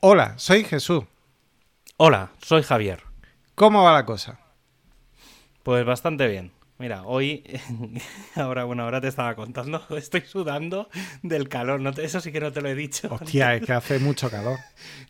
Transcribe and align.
Hola, 0.00 0.34
soy 0.36 0.62
Jesús. 0.62 1.02
Hola, 1.96 2.30
soy 2.40 2.62
Javier. 2.62 3.02
¿Cómo 3.56 3.82
va 3.82 3.92
la 3.92 4.04
cosa? 4.04 4.38
Pues 5.64 5.84
bastante 5.84 6.28
bien. 6.28 6.52
Mira, 6.78 7.02
hoy, 7.02 7.42
ahora, 8.36 8.62
bueno, 8.62 8.84
ahora 8.84 9.00
te 9.00 9.08
estaba 9.08 9.34
contando, 9.34 9.84
estoy 9.96 10.20
sudando 10.20 10.88
del 11.22 11.48
calor, 11.48 11.80
no 11.80 11.90
eso 11.90 12.20
sí 12.20 12.30
que 12.30 12.38
no 12.38 12.52
te 12.52 12.60
lo 12.60 12.68
he 12.68 12.76
dicho. 12.76 13.08
Hostia, 13.20 13.56
es 13.56 13.66
que 13.66 13.72
hace 13.72 13.98
mucho 13.98 14.30
calor. 14.30 14.60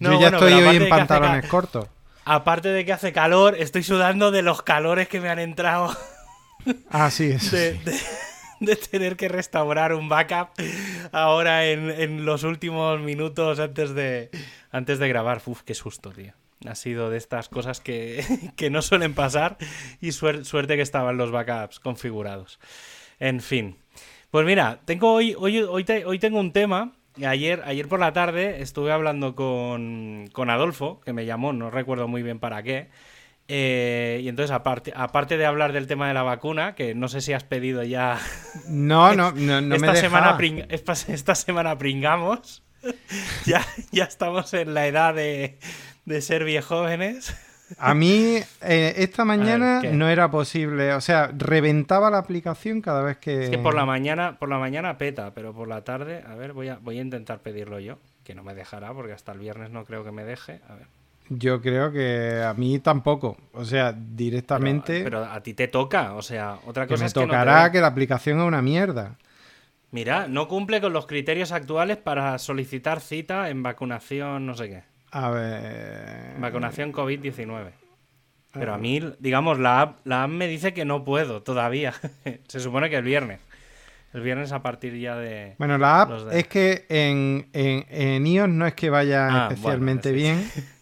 Yo 0.01 0.19
ya 0.19 0.29
estoy 0.29 0.55
hoy 0.55 0.77
en 0.77 0.89
pantalones 0.89 1.45
cortos. 1.49 1.87
Aparte 2.25 2.71
de 2.71 2.87
que 2.87 2.95
hace 2.95 3.13
calor, 3.13 3.57
estoy 3.59 3.83
sudando 3.83 4.31
de 4.31 4.41
los 4.41 4.63
calores 4.63 5.07
que 5.07 5.21
me 5.21 5.29
han 5.29 5.39
entrado. 5.39 5.95
Ah, 6.89 7.11
sí, 7.11 7.27
eso 7.27 7.55
de, 7.55 7.75
de, 7.75 8.01
tener 8.91 9.17
que 9.17 9.29
restaurar 9.29 9.95
un 9.95 10.09
backup 10.09 10.51
ahora 11.13 11.67
en, 11.67 11.91
en 11.91 12.25
los 12.25 12.45
últimos 12.45 13.01
minutos 13.01 13.59
antes 13.61 13.95
de, 13.95 14.31
antes 14.71 14.99
de 14.99 15.09
grabar. 15.09 15.43
Uf, 15.47 15.63
qué 15.63 15.75
susto, 15.75 16.11
tío. 16.11 16.33
Ha 16.67 16.75
sido 16.75 17.09
de 17.11 17.19
estas 17.19 17.49
cosas 17.49 17.81
que, 17.81 18.25
no 18.71 18.83
suelen 18.83 19.15
pasar 19.15 19.59
y 20.01 20.13
suerte 20.13 20.77
que 20.77 20.83
estaban 20.83 21.17
los 21.17 21.31
backups 21.31 21.81
configurados. 21.81 22.59
En 23.21 23.41
fin. 23.41 23.77
Pues 24.31 24.45
mira, 24.45 24.81
tengo 24.85 25.13
hoy, 25.13 25.35
hoy, 25.39 25.61
hoy, 25.61 25.87
hoy 26.05 26.19
tengo 26.19 26.41
un 26.41 26.53
tema. 26.53 26.93
Ayer, 27.25 27.63
ayer 27.65 27.89
por 27.89 28.01
la 28.01 28.13
tarde 28.13 28.61
estuve 28.63 28.93
hablando 28.93 29.35
con, 29.35 30.29
con 30.33 30.51
Adolfo, 30.51 31.01
que 31.01 31.13
me 31.13 31.27
llamó, 31.27 31.53
no 31.53 31.71
recuerdo 31.71 32.07
muy 32.07 32.23
bien 32.23 32.39
para 32.39 32.63
qué. 32.63 32.91
Eh, 33.51 34.21
y 34.23 34.29
entonces, 34.29 34.51
aparte, 34.51 34.93
aparte 34.95 35.39
de 35.39 35.47
hablar 35.47 35.73
del 35.73 35.87
tema 35.87 36.07
de 36.07 36.15
la 36.15 36.23
vacuna, 36.23 36.75
que 36.75 36.95
no 36.95 37.09
sé 37.09 37.23
si 37.23 37.33
has 37.33 37.45
pedido 37.45 37.83
ya. 37.83 38.19
No, 38.69 39.15
no, 39.15 39.33
no, 39.33 39.61
no 39.63 39.75
esta 39.75 39.97
semana 39.97 40.37
esta 41.09 41.35
semana 41.35 41.79
pringamos. 41.79 42.63
ya, 43.47 43.65
ya 43.91 44.05
estamos 44.05 44.53
en 44.55 44.75
la 44.75 44.87
edad 44.87 45.15
de, 45.15 45.59
de 46.05 46.21
ser 46.21 46.45
viejóvenes. 46.45 47.35
A 47.79 47.95
mí 47.95 48.39
eh, 48.63 48.95
esta 48.97 49.25
mañana 49.25 49.83
no 49.93 50.09
era 50.09 50.31
posible, 50.31 50.95
o 50.95 51.01
sea, 51.03 51.31
reventaba 51.37 52.11
la 52.11 52.19
aplicación 52.19 52.81
cada 52.81 53.03
vez 53.03 53.19
que... 53.19 53.45
Es 53.45 53.51
que 53.51 53.59
por 53.59 53.75
la 53.75 53.85
mañana, 53.85 54.39
por 54.39 54.49
la 54.49 54.59
mañana 54.59 54.97
peta, 54.97 55.33
pero 55.35 55.53
por 55.53 55.69
la 55.69 55.85
tarde, 55.85 56.25
a 56.27 56.35
ver, 56.35 56.55
voy 56.55 56.69
a, 56.69 56.79
voy 56.79 56.99
a 56.99 57.03
intentar 57.03 57.41
pedirlo 57.41 57.79
yo, 57.79 57.99
que 58.25 58.35
no 58.35 58.43
me 58.43 58.55
dejará 58.55 58.95
porque 58.95 59.13
hasta 59.13 59.33
el 59.33 59.39
viernes 59.39 59.71
no 59.71 59.85
creo 59.85 60.03
que 60.03 60.13
me 60.13 60.25
deje. 60.25 60.61
A 60.67 60.77
ver. 60.77 60.87
Yo 61.31 61.61
creo 61.61 61.93
que 61.93 62.43
a 62.43 62.55
mí 62.55 62.79
tampoco, 62.79 63.37
o 63.53 63.65
sea, 63.65 63.93
directamente... 63.93 65.03
Pero, 65.05 65.25
a 65.25 65.43
ti 65.43 65.55
te 65.55 65.69
toca, 65.69 66.15
o 66.15 66.23
sea, 66.23 66.59
otra 66.67 66.87
cosa 66.87 66.97
que 66.97 67.01
me 67.01 67.07
es 67.07 67.13
tocará 67.13 67.67
que, 67.67 67.79
que 67.79 67.81
la 67.83 67.89
aplicación 67.89 68.39
es 68.41 68.47
una 68.47 68.63
mierda. 68.63 69.17
Mira, 69.91 70.29
no 70.29 70.49
cumple 70.49 70.81
con 70.81 70.93
los 70.93 71.07
criterios 71.07 71.53
actuales 71.53 71.97
para 71.97 72.39
solicitar 72.39 73.01
cita 73.01 73.49
en 73.51 73.63
vacunación, 73.63 74.47
no 74.47 74.55
sé 74.55 74.69
qué. 74.69 74.83
A 75.11 75.31
ver. 75.31 76.39
Vacunación 76.39 76.93
COVID-19. 76.93 77.73
Pero 78.53 78.75
a 78.75 78.79
mí, 78.79 79.01
digamos, 79.19 79.59
la 79.59 79.81
app, 79.81 79.99
la 80.05 80.27
me 80.27 80.47
dice 80.47 80.75
que 80.75 80.85
no 80.85 81.05
puedo 81.05 81.43
todavía. 81.43 81.95
Se 82.49 82.61
supone 82.61 82.91
que 82.91 82.97
el 82.97 83.05
viernes. 83.05 83.41
El 84.13 84.23
viernes 84.23 84.53
a 84.53 84.63
partir 84.63 84.99
ya 84.99 85.17
de. 85.17 85.55
Bueno, 85.59 85.77
la 85.77 86.03
app 86.03 86.33
es 86.33 86.49
que 86.49 86.87
en, 86.89 87.49
en, 87.53 88.27
iOS 88.27 88.49
no 88.49 88.67
es 88.67 88.75
que 88.75 88.89
vaya 88.89 89.29
ah, 89.31 89.49
especialmente 89.51 90.13
bien. 90.13 90.51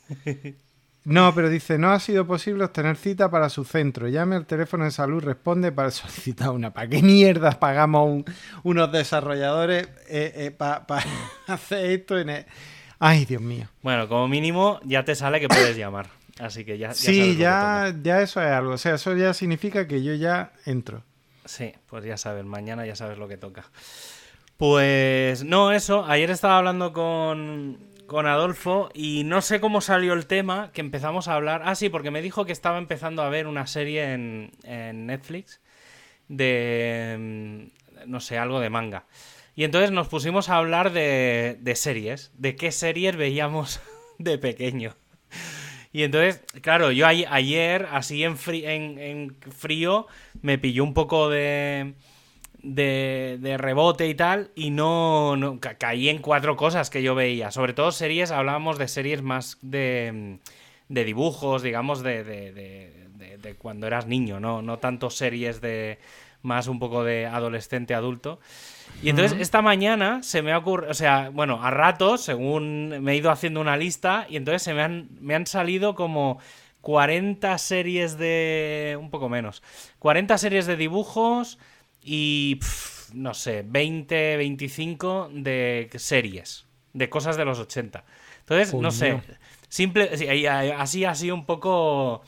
No, 1.05 1.33
pero 1.37 1.49
dice, 1.49 1.79
no 1.79 1.93
ha 1.93 2.01
sido 2.01 2.27
posible 2.27 2.65
obtener 2.65 2.97
cita 2.97 3.31
para 3.31 3.49
su 3.49 3.65
centro. 3.65 4.09
Llame 4.09 4.35
al 4.35 4.45
teléfono 4.45 4.85
de 4.85 4.91
salud, 4.91 5.23
responde 5.23 5.71
para 5.71 5.91
solicitar 5.93 6.51
una. 6.51 6.73
¿Para 6.73 6.89
qué 6.89 7.01
mierdas 7.01 7.55
pagamos 7.55 8.25
unos 8.65 8.91
desarrolladores 8.91 9.87
eh, 10.09 10.33
eh, 10.35 10.51
para 10.51 10.85
hacer 11.47 11.91
esto 11.93 12.19
en 12.19 12.31
el 12.31 12.47
Ay, 12.99 13.25
Dios 13.25 13.43
mío. 13.43 13.69
Bueno, 13.83 14.09
como 14.09 14.27
mínimo 14.27 14.81
ya 14.85 15.05
te 15.05 15.15
sale 15.15 15.39
que 15.39 15.49
puedes 15.49 15.77
llamar. 15.77 16.09
Así 16.39 16.65
que 16.65 16.77
ya. 16.77 16.93
sí, 16.93 17.37
ya, 17.37 17.95
ya 18.03 18.21
eso 18.21 18.43
es 18.43 18.49
algo. 18.49 18.73
O 18.73 18.79
sea, 18.79 18.95
eso 18.95 19.15
ya 19.15 19.33
significa 19.35 19.87
que 19.87 20.03
yo 20.03 20.15
ya 20.15 20.53
entro. 20.65 21.03
Sí, 21.45 21.73
pues 21.89 22.05
ya 22.05 22.17
sabes, 22.17 22.45
mañana 22.45 22.85
ya 22.85 22.97
sabes 22.97 23.19
lo 23.19 23.29
que 23.29 23.37
toca. 23.37 23.65
Pues 24.57 25.45
no, 25.45 25.73
eso. 25.73 26.05
Ayer 26.07 26.31
estaba 26.31 26.59
hablando 26.59 26.93
con, 26.93 27.79
con 28.07 28.27
Adolfo 28.27 28.91
y 28.95 29.25
no 29.25 29.41
sé 29.43 29.61
cómo 29.61 29.81
salió 29.81 30.13
el 30.13 30.27
tema 30.27 30.71
que 30.73 30.81
empezamos 30.81 31.29
a 31.29 31.35
hablar. 31.35 31.63
Ah, 31.65 31.75
sí, 31.75 31.89
porque 31.89 32.11
me 32.11 32.23
dijo 32.23 32.45
que 32.45 32.53
estaba 32.53 32.79
empezando 32.79 33.23
a 33.23 33.29
ver 33.29 33.47
una 33.47 33.67
serie 33.67 34.13
en, 34.13 34.53
en 34.65 35.07
Netflix 35.07 35.61
de. 36.29 37.17
Mm, 37.19 38.11
no 38.11 38.21
sé, 38.21 38.39
algo 38.39 38.61
de 38.61 38.71
manga. 38.71 39.07
Y 39.55 39.65
entonces 39.65 39.91
nos 39.91 40.09
pusimos 40.09 40.49
a 40.51 40.59
hablar 40.59 40.93
de, 40.93 41.73
series, 41.75 42.31
de 42.37 42.57
qué 42.57 42.71
series 42.73 43.17
veíamos 43.17 43.81
de 44.19 44.39
pequeño. 44.39 44.95
Y 45.93 46.03
entonces, 46.03 46.43
claro, 46.61 46.93
yo 46.93 47.07
ayer, 47.07 47.89
así 47.91 48.23
en, 48.23 48.37
frío, 48.37 50.07
me 50.43 50.59
pilló 50.59 50.85
un 50.85 50.93
poco 50.93 51.31
de, 51.31 51.95
de, 52.67 53.57
rebote 53.59 54.09
y 54.09 54.15
tal, 54.15 54.51
y 54.55 54.71
no, 54.71 55.59
caí 55.79 56.09
en 56.09 56.19
cuatro 56.19 56.57
cosas 56.57 56.91
que 56.91 57.03
yo 57.03 57.15
veía. 57.15 57.51
Sobre 57.51 57.73
todo 57.73 57.93
series, 57.93 58.31
hablábamos 58.31 58.79
de 58.79 58.89
series 58.89 59.23
más 59.23 59.59
de, 59.63 60.39
de 60.89 61.05
dibujos, 61.05 61.63
digamos, 61.63 62.03
de, 62.03 62.25
de, 62.25 63.55
cuando 63.59 63.87
eras 63.87 64.07
niño, 64.07 64.41
¿no? 64.41 64.61
No 64.61 64.79
tanto 64.79 65.09
series 65.09 65.61
de 65.61 65.99
más 66.43 66.67
un 66.67 66.79
poco 66.79 67.05
de 67.05 67.27
adolescente, 67.27 67.95
adulto. 67.95 68.41
Y 69.03 69.09
entonces 69.09 69.39
esta 69.41 69.63
mañana 69.63 70.23
se 70.23 70.43
me 70.43 70.53
ha 70.53 70.59
ocurrido, 70.59 70.91
o 70.91 70.95
sea, 70.95 71.31
bueno, 71.33 71.63
a 71.63 71.71
ratos, 71.71 72.23
según 72.23 72.89
me 73.03 73.13
he 73.13 73.17
ido 73.17 73.31
haciendo 73.31 73.61
una 73.61 73.77
lista, 73.77 74.27
y 74.29 74.37
entonces 74.37 74.63
se 74.63 74.75
me 74.75 74.83
han, 74.83 75.09
me 75.21 75.35
han 75.35 75.47
salido 75.47 75.95
como 75.95 76.39
40 76.81 77.57
series 77.59 78.19
de... 78.19 78.97
un 79.01 79.11
poco 79.11 79.29
menos. 79.29 79.63
40 79.99 80.39
series 80.39 80.67
de 80.67 80.77
dibujos 80.77 81.59
y, 82.07 82.61
no 83.13 83.35
sé, 83.35 83.65
20, 83.67 84.37
25 84.37 85.31
de 85.33 85.91
series, 85.97 86.67
de 86.93 87.11
cosas 87.11 87.37
de 87.37 87.45
los 87.45 87.59
80. 87.59 88.05
Entonces, 88.41 88.73
no 88.75 88.93
sé, 88.93 89.21
simple, 89.69 90.11
así, 90.79 91.05
así 91.05 91.31
un 91.31 91.45
poco... 91.45 92.23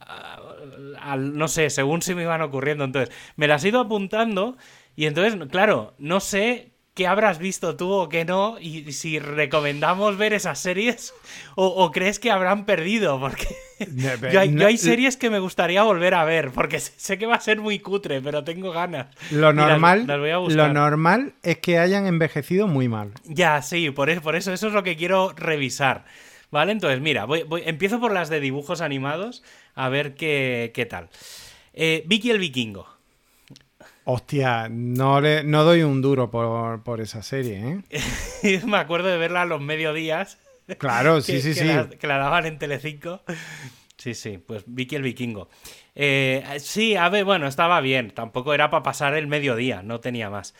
Ah, 0.00 1.16
no 1.16 1.46
sé, 1.46 1.70
según 1.70 2.02
se 2.02 2.16
me 2.16 2.22
iban 2.22 2.42
ocurriendo. 2.42 2.82
Entonces, 2.82 3.14
me 3.36 3.46
las 3.46 3.62
he 3.62 3.68
ido 3.68 3.80
apuntando 3.80 4.56
y 4.96 5.06
entonces, 5.06 5.38
claro, 5.48 5.94
no 5.98 6.18
sé 6.18 6.69
qué 6.94 7.06
habrás 7.06 7.38
visto 7.38 7.76
tú 7.76 7.90
o 7.92 8.08
qué 8.08 8.24
no, 8.24 8.58
y 8.60 8.92
si 8.92 9.18
recomendamos 9.18 10.16
ver 10.16 10.32
esas 10.32 10.58
series 10.58 11.14
o, 11.54 11.90
crees 11.92 12.18
que 12.18 12.30
habrán 12.30 12.66
perdido, 12.66 13.20
porque 13.20 13.46
yo, 14.32 14.40
hay, 14.66 14.76
series 14.76 15.16
que 15.16 15.30
me 15.30 15.38
gustaría 15.38 15.82
volver 15.82 16.14
a 16.14 16.24
ver, 16.24 16.50
porque 16.50 16.80
sé 16.80 17.18
que 17.18 17.26
va 17.26 17.36
a 17.36 17.40
ser 17.40 17.60
muy 17.60 17.78
cutre, 17.78 18.20
pero 18.20 18.44
tengo 18.44 18.72
ganas. 18.72 19.06
Lo 19.30 19.52
normal, 19.52 20.06
lo 20.06 20.72
normal 20.72 21.34
es 21.42 21.58
que 21.58 21.78
hayan 21.78 22.06
envejecido 22.06 22.66
muy 22.66 22.88
mal. 22.88 23.12
Ya, 23.24 23.62
sí, 23.62 23.90
por 23.90 24.10
eso, 24.10 24.22
por 24.22 24.36
eso, 24.36 24.52
eso 24.52 24.66
es 24.66 24.72
lo 24.72 24.82
que 24.82 24.96
quiero 24.96 25.32
revisar. 25.36 26.04
¿Vale? 26.50 26.72
Entonces, 26.72 27.00
mira, 27.00 27.26
voy, 27.26 27.44
empiezo 27.64 28.00
por 28.00 28.12
las 28.12 28.28
de 28.28 28.40
dibujos 28.40 28.80
animados, 28.80 29.44
a 29.76 29.88
ver 29.88 30.16
qué, 30.16 30.72
qué 30.74 30.84
tal. 30.84 31.08
Eh, 31.72 32.02
Vicky 32.06 32.30
el 32.30 32.40
Vikingo. 32.40 32.99
Hostia, 34.04 34.68
no, 34.70 35.20
le, 35.20 35.44
no 35.44 35.64
doy 35.64 35.82
un 35.82 36.02
duro 36.02 36.30
por, 36.30 37.00
esa 37.00 37.22
serie, 37.22 37.82
¿eh? 37.92 38.60
Me 38.66 38.78
acuerdo 38.78 39.08
de 39.08 39.18
verla 39.18 39.42
a 39.42 39.46
los 39.46 39.60
mediodías. 39.60 40.38
Claro, 40.78 41.20
sí, 41.22 41.40
sí, 41.40 41.54
sí. 41.54 41.68
que 41.98 42.06
la 42.06 42.18
daban 42.18 42.46
en 42.46 42.58
Telecinco. 42.58 43.22
Sí, 43.96 44.14
sí, 44.14 44.38
pues 44.38 44.64
Vicky 44.66 44.96
el 44.96 45.02
Vikingo. 45.02 45.50
Eh, 45.94 46.42
sí, 46.58 46.96
a 46.96 47.10
ver, 47.10 47.24
bueno, 47.24 47.46
estaba 47.46 47.80
bien. 47.82 48.12
Tampoco 48.12 48.54
era 48.54 48.70
para 48.70 48.82
pasar 48.82 49.14
el 49.14 49.26
mediodía, 49.26 49.82
no 49.82 50.00
tenía 50.00 50.30
más. 50.30 50.54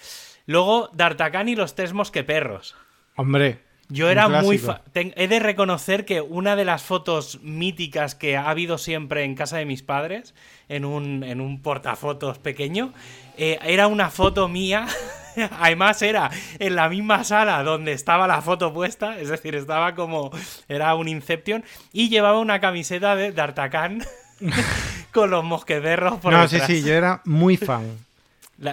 Luego, 0.44 0.90
D'Artagnan 0.92 1.48
y 1.48 1.56
los 1.56 1.74
tres 1.74 1.94
mosqueperros. 1.94 2.76
Hombre, 3.16 3.60
yo 3.90 4.08
era 4.08 4.28
muy... 4.28 4.60
He 4.94 5.28
de 5.28 5.38
reconocer 5.40 6.04
que 6.04 6.20
una 6.20 6.56
de 6.56 6.64
las 6.64 6.82
fotos 6.82 7.40
míticas 7.42 8.14
que 8.14 8.36
ha 8.36 8.48
habido 8.48 8.78
siempre 8.78 9.24
en 9.24 9.34
casa 9.34 9.58
de 9.58 9.64
mis 9.64 9.82
padres, 9.82 10.34
en 10.68 10.84
un, 10.84 11.24
en 11.24 11.40
un 11.40 11.60
portafotos 11.60 12.38
pequeño, 12.38 12.92
eh, 13.36 13.58
era 13.62 13.88
una 13.88 14.10
foto 14.10 14.48
mía. 14.48 14.86
Además 15.60 16.02
era 16.02 16.30
en 16.58 16.76
la 16.76 16.88
misma 16.88 17.24
sala 17.24 17.62
donde 17.62 17.92
estaba 17.92 18.26
la 18.26 18.42
foto 18.42 18.72
puesta, 18.72 19.18
es 19.18 19.28
decir, 19.28 19.56
estaba 19.56 19.94
como... 19.94 20.30
Era 20.68 20.94
un 20.94 21.08
Inception 21.08 21.64
y 21.92 22.08
llevaba 22.08 22.38
una 22.38 22.60
camiseta 22.60 23.16
de 23.16 23.32
D'Artagnan 23.32 24.04
con 25.12 25.30
los 25.30 25.44
mosqueteros 25.44 26.18
por 26.20 26.32
No, 26.32 26.46
sí, 26.46 26.60
sí, 26.66 26.82
yo 26.82 26.94
era 26.94 27.22
muy 27.24 27.56
fan. 27.56 27.98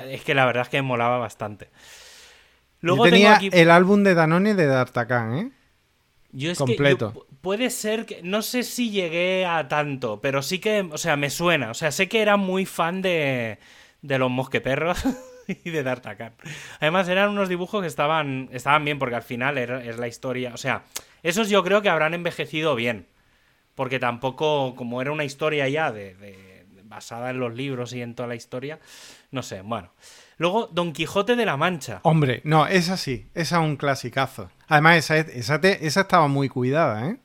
es 0.10 0.24
que 0.24 0.36
la 0.36 0.46
verdad 0.46 0.64
es 0.64 0.70
que 0.70 0.78
me 0.78 0.88
molaba 0.88 1.18
bastante. 1.18 1.70
Luego 2.82 3.06
Yo 3.06 3.12
tenía 3.12 3.40
el 3.52 3.72
álbum 3.72 4.04
de 4.04 4.14
Danone 4.14 4.54
de 4.54 4.68
D'Artagnan, 4.68 5.38
¿eh? 5.38 5.52
Yo 6.32 6.52
es 6.52 6.58
Completo. 6.58 7.26
puede 7.42 7.70
ser 7.70 8.06
que. 8.06 8.22
No 8.22 8.42
sé 8.42 8.64
si 8.64 8.92
llegué 8.92 9.46
a 9.46 9.68
tanto, 9.68 10.22
pero 10.22 10.42
sí 10.42 10.60
que. 10.60 10.88
O 10.92 10.98
sea, 10.98 11.16
me 11.16 11.30
suena. 11.30 11.72
O 11.72 11.74
sea, 11.74 11.92
sé 11.92 12.08
que 12.08 12.22
era 12.22 12.38
muy 12.38 12.66
fan 12.66 13.02
de, 13.02 13.60
de 14.02 14.20
los 14.20 14.30
mosqueperros. 14.30 15.00
y 15.48 15.70
de 15.70 15.84
D'Artagnan. 15.84 16.34
Además, 16.80 17.08
eran 17.08 17.30
unos 17.30 17.50
dibujos 17.50 17.82
que 17.82 17.88
estaban, 17.88 18.50
estaban 18.52 18.84
bien, 18.86 19.00
porque 19.00 19.16
al 19.16 19.24
final 19.24 19.58
es 19.58 19.98
la 19.98 20.08
historia. 20.08 20.54
O 20.54 20.58
sea, 20.58 20.84
esos 21.24 21.50
yo 21.50 21.64
creo 21.64 21.82
que 21.82 21.90
habrán 21.90 22.14
envejecido 22.14 22.76
bien. 22.76 23.08
Porque 23.76 24.00
tampoco, 24.00 24.74
como 24.76 25.02
era 25.02 25.12
una 25.12 25.24
historia 25.24 25.70
ya 25.70 25.92
de, 25.92 26.66
basada 26.86 27.30
en 27.30 27.40
los 27.40 27.54
libros 27.54 27.94
y 27.94 28.02
en 28.02 28.16
toda 28.16 28.28
la 28.28 28.36
historia, 28.36 28.80
no 29.30 29.44
sé, 29.44 29.62
bueno. 29.62 29.92
Luego, 30.38 30.68
Don 30.72 30.94
Quijote 30.94 31.36
de 31.36 31.46
la 31.46 31.58
Mancha. 31.58 32.00
Hombre, 32.04 32.42
no, 32.44 32.68
esa 32.68 32.96
sí, 32.98 33.28
esa 33.34 33.58
es 33.58 33.64
un 33.64 33.76
clasicazo. 33.76 34.50
Además, 34.68 34.98
esa, 34.98 35.18
esa, 35.18 35.56
esa 35.56 36.02
estaba 36.02 36.28
muy 36.28 36.48
cuidada, 36.50 37.10
¿eh? 37.10 37.18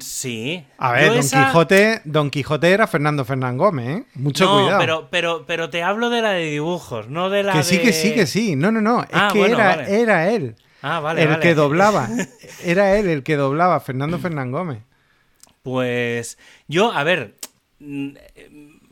Sí. 0.00 0.64
A 0.78 0.92
ver, 0.92 1.12
Don 1.12 1.28
Quijote, 1.28 2.02
Don 2.04 2.30
Quijote 2.30 2.70
era 2.70 2.86
Fernando 2.86 3.24
Fernán 3.24 3.58
Gómez, 3.58 3.98
¿eh? 3.98 4.04
Mucho 4.14 4.48
cuidado. 4.50 4.78
Pero, 4.78 5.08
pero, 5.10 5.44
pero 5.46 5.70
te 5.70 5.82
hablo 5.82 6.08
de 6.08 6.22
la 6.22 6.30
de 6.30 6.44
dibujos, 6.44 7.08
no 7.08 7.30
de 7.30 7.42
la 7.42 7.52
que 7.52 7.62
sí, 7.64 7.78
que 7.78 7.92
sí, 7.92 8.14
que 8.14 8.26
sí. 8.26 8.54
No, 8.54 8.70
no, 8.70 8.80
no. 8.80 9.02
Es 9.02 9.08
ah, 9.12 9.30
que 9.32 9.44
era, 9.44 9.86
era 9.86 10.30
él. 10.30 10.54
Ah, 10.82 11.00
vale, 11.00 11.22
el 11.22 11.38
que 11.38 11.54
doblaba. 11.54 12.08
Era 12.64 12.96
él 12.96 13.06
el 13.06 13.22
que 13.22 13.36
doblaba, 13.36 13.78
Fernando 13.78 14.18
Fernán 14.18 14.50
Gómez. 14.50 14.82
Pues 15.62 16.38
yo, 16.66 16.92
a 16.92 17.04
ver, 17.04 17.36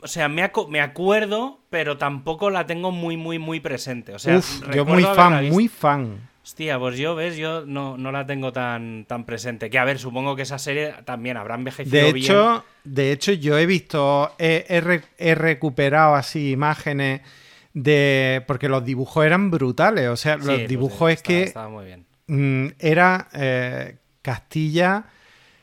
o 0.03 0.09
sea, 0.09 0.29
me, 0.29 0.51
me 0.69 0.81
acuerdo, 0.81 1.61
pero 1.71 1.99
tampoco 1.99 2.51
la 2.51 2.67
tengo 2.67 2.91
muy, 2.91 3.17
muy, 3.17 3.39
muy 3.39 3.61
presente. 3.61 4.15
O 4.15 4.19
sea, 4.19 4.39
Uf, 4.39 4.63
yo 4.75 4.85
muy 4.85 5.03
fan, 5.03 5.49
muy 5.49 5.69
fan. 5.69 6.31
Hostia, 6.43 6.79
pues 6.79 6.97
yo, 6.97 7.15
ves, 7.15 7.37
yo 7.37 7.67
no, 7.67 7.97
no, 7.99 8.11
la 8.11 8.27
tengo 8.27 8.53
tan, 8.53 9.05
tan 9.05 9.25
presente. 9.25 9.69
Que 9.71 9.79
a 9.79 9.85
ver, 9.85 9.99
supongo 9.99 10.35
que 10.35 10.43
esa 10.43 10.59
serie 10.59 10.95
también 11.05 11.37
habrá 11.37 11.55
envejecido 11.55 11.93
de 11.93 12.09
hecho, 12.09 12.65
De 12.83 13.13
hecho, 13.13 13.33
yo 13.33 13.59
he 13.59 13.67
visto, 13.67 14.33
he, 14.39 15.35
recuperado 15.35 16.15
así 16.15 16.51
imágenes 16.51 17.21
de. 17.75 18.43
Porque 18.47 18.69
los 18.69 18.85
dibujos 18.85 19.25
eran 19.25 19.51
brutales. 19.51 20.09
O 20.09 20.17
sea, 20.17 20.37
los 20.37 20.47
pues 20.47 20.69
dibujos 20.69 21.13
es 21.13 21.23
que. 21.23 21.43
Estaba 21.45 21.69
muy 21.69 21.85
bien. 21.85 22.07
Mm, 22.27 22.69
era 22.79 23.29
eh, 23.33 23.97
Castilla. 24.23 25.05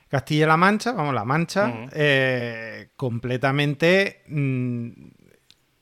Castilla-La 0.10 0.58
Mancha, 0.58 0.94
vamos, 0.94 1.14
La 1.14 1.26
Mancha, 1.26 1.88
eh, 1.92 2.90
completamente 2.96 4.24
mm, 4.28 4.90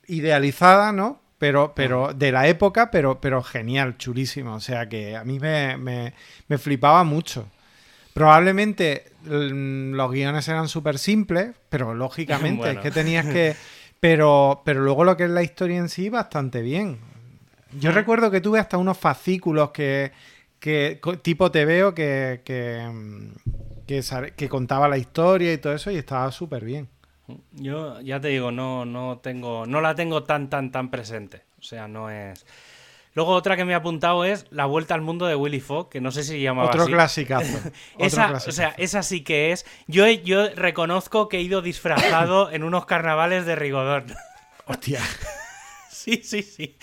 idealizada, 0.08 0.92
¿no? 0.92 1.26
pero, 1.38 1.74
pero 1.76 2.14
de 2.14 2.32
la 2.32 2.48
época, 2.48 2.90
pero, 2.92 3.20
pero 3.20 3.44
genial, 3.44 3.98
chulísimo. 3.98 4.56
O 4.56 4.60
sea 4.60 4.88
que 4.88 5.16
a 5.16 5.24
mí 5.24 5.40
me, 5.40 5.78
me, 5.78 6.58
flipaba 6.58 7.04
mucho. 7.04 7.48
Probablemente 8.14 9.12
mm, 9.26 9.94
los 9.94 10.12
guiones 10.12 10.48
eran 10.48 10.68
súper 10.68 10.98
simples, 10.98 11.52
pero 11.70 11.94
lógicamente 11.94 12.72
es 12.72 12.78
que 12.82 12.92
tenías 12.92 13.26
que... 13.26 13.56
Pero, 14.00 14.62
pero 14.64 14.82
luego 14.82 15.04
lo 15.04 15.18
que 15.18 15.24
es 15.24 15.30
la 15.30 15.42
historia 15.42 15.78
en 15.78 15.90
sí, 15.90 16.10
bastante 16.10 16.62
bien. 16.62 17.00
Yo 17.80 17.92
recuerdo 17.92 18.30
que 18.30 18.42
tuve 18.42 18.60
hasta 18.60 18.78
unos 18.78 18.98
fascículos 18.98 19.72
que, 19.72 20.12
que 20.60 21.00
tipo 21.22 21.50
te 21.50 21.66
veo 21.66 21.94
que, 21.96 22.42
que, 22.46 22.88
mm, 22.88 23.32
que, 23.86 24.02
que 24.36 24.50
contaba 24.50 24.88
la 24.88 24.98
historia 24.98 25.54
y 25.54 25.58
todo 25.58 25.74
eso 25.74 25.92
y 25.92 25.98
estaba 25.98 26.32
súper 26.32 26.64
bien. 26.66 26.90
Yo 27.54 28.00
ya 28.02 28.20
te 28.20 28.28
digo, 28.28 28.52
no, 28.52 28.86
no 28.86 29.20
tengo, 29.20 29.66
no 29.66 29.82
la 29.82 29.96
tengo 29.96 30.24
tan, 30.24 30.50
tan, 30.50 30.72
tan 30.72 30.92
presente. 30.92 31.44
O 31.60 31.64
sea, 31.64 31.88
no 31.88 32.10
es. 32.10 32.46
Luego 33.14 33.32
otra 33.32 33.56
que 33.56 33.64
me 33.64 33.72
he 33.72 33.76
apuntado 33.76 34.26
es 34.26 34.46
La 34.52 34.66
Vuelta 34.66 34.94
al 34.94 35.02
Mundo 35.02 35.26
de 35.26 35.36
Willy 35.36 35.62
Fogg, 35.62 35.90
que 35.90 36.02
no 36.02 36.12
sé 36.12 36.24
si 36.24 36.42
llamaba 36.42 36.68
Otro 36.68 36.84
así. 36.84 36.92
clasicazo. 36.92 37.60
esa, 37.98 38.34
O 38.34 38.52
sea, 38.52 38.76
esa 38.78 39.04
sí 39.04 39.24
que 39.24 39.52
es. 39.52 39.66
Yo, 39.88 40.06
yo 40.08 40.50
reconozco 40.54 41.30
que 41.30 41.38
he 41.38 41.42
ido 41.42 41.62
disfrazado 41.62 42.52
en 42.52 42.64
unos 42.64 42.86
carnavales 42.86 43.46
de 43.46 43.56
Rigodón. 43.56 44.06
Hostia. 44.66 45.00
Sí, 46.06 46.22
sí, 46.24 46.44
sí. 46.44 46.78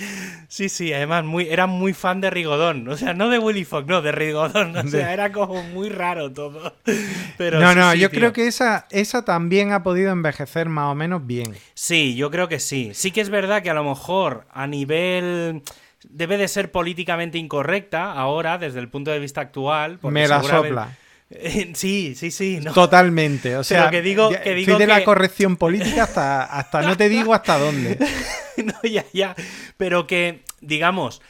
Sí, 0.48 0.68
sí, 0.68 0.92
además 0.92 1.22
muy, 1.22 1.48
era 1.48 1.68
muy 1.68 1.92
fan 1.92 2.20
de 2.20 2.28
Rigodón. 2.28 2.88
O 2.88 2.96
sea, 2.96 3.14
no 3.14 3.28
de 3.28 3.38
Willy 3.38 3.64
Fox, 3.64 3.86
no, 3.86 4.02
de 4.02 4.10
Rigodón. 4.10 4.76
O 4.76 4.88
sea, 4.88 5.12
era 5.12 5.30
como 5.30 5.62
muy 5.62 5.90
raro 5.90 6.32
todo. 6.32 6.74
Pero 7.38 7.60
no, 7.60 7.72
no, 7.72 7.94
yo 7.94 8.10
creo 8.10 8.32
que 8.32 8.48
esa, 8.48 8.88
esa 8.90 9.24
también 9.24 9.70
ha 9.70 9.84
podido 9.84 10.10
envejecer 10.10 10.68
más 10.68 10.90
o 10.90 10.96
menos 10.96 11.24
bien. 11.24 11.54
Sí, 11.74 12.16
yo 12.16 12.32
creo 12.32 12.48
que 12.48 12.58
sí. 12.58 12.90
Sí 12.94 13.12
que 13.12 13.20
es 13.20 13.30
verdad 13.30 13.62
que 13.62 13.70
a 13.70 13.74
lo 13.74 13.84
mejor 13.84 14.44
a 14.50 14.66
nivel 14.66 15.62
debe 16.08 16.36
de 16.36 16.48
ser 16.48 16.72
políticamente 16.72 17.38
incorrecta 17.38 18.10
ahora, 18.12 18.58
desde 18.58 18.80
el 18.80 18.88
punto 18.88 19.12
de 19.12 19.20
vista 19.20 19.40
actual. 19.40 20.00
Me 20.02 20.26
la 20.26 20.42
sopla. 20.42 20.98
Sí, 21.74 22.14
sí, 22.14 22.30
sí. 22.30 22.60
Totalmente. 22.74 23.56
O 23.56 23.64
sea, 23.64 23.90
que 23.90 24.02
digo, 24.02 24.30
que 24.30 24.54
digo 24.54 24.78
de 24.78 24.86
la 24.86 25.04
corrección 25.04 25.56
política 25.56 26.04
hasta, 26.04 26.44
hasta 26.44 26.82
no 26.82 26.96
te 26.96 27.08
digo 27.08 27.34
hasta 27.34 27.58
dónde. 27.58 27.98
no, 28.64 28.74
ya, 28.82 29.04
ya. 29.12 29.34
Pero 29.76 30.06
que, 30.06 30.42
digamos, 30.60 31.22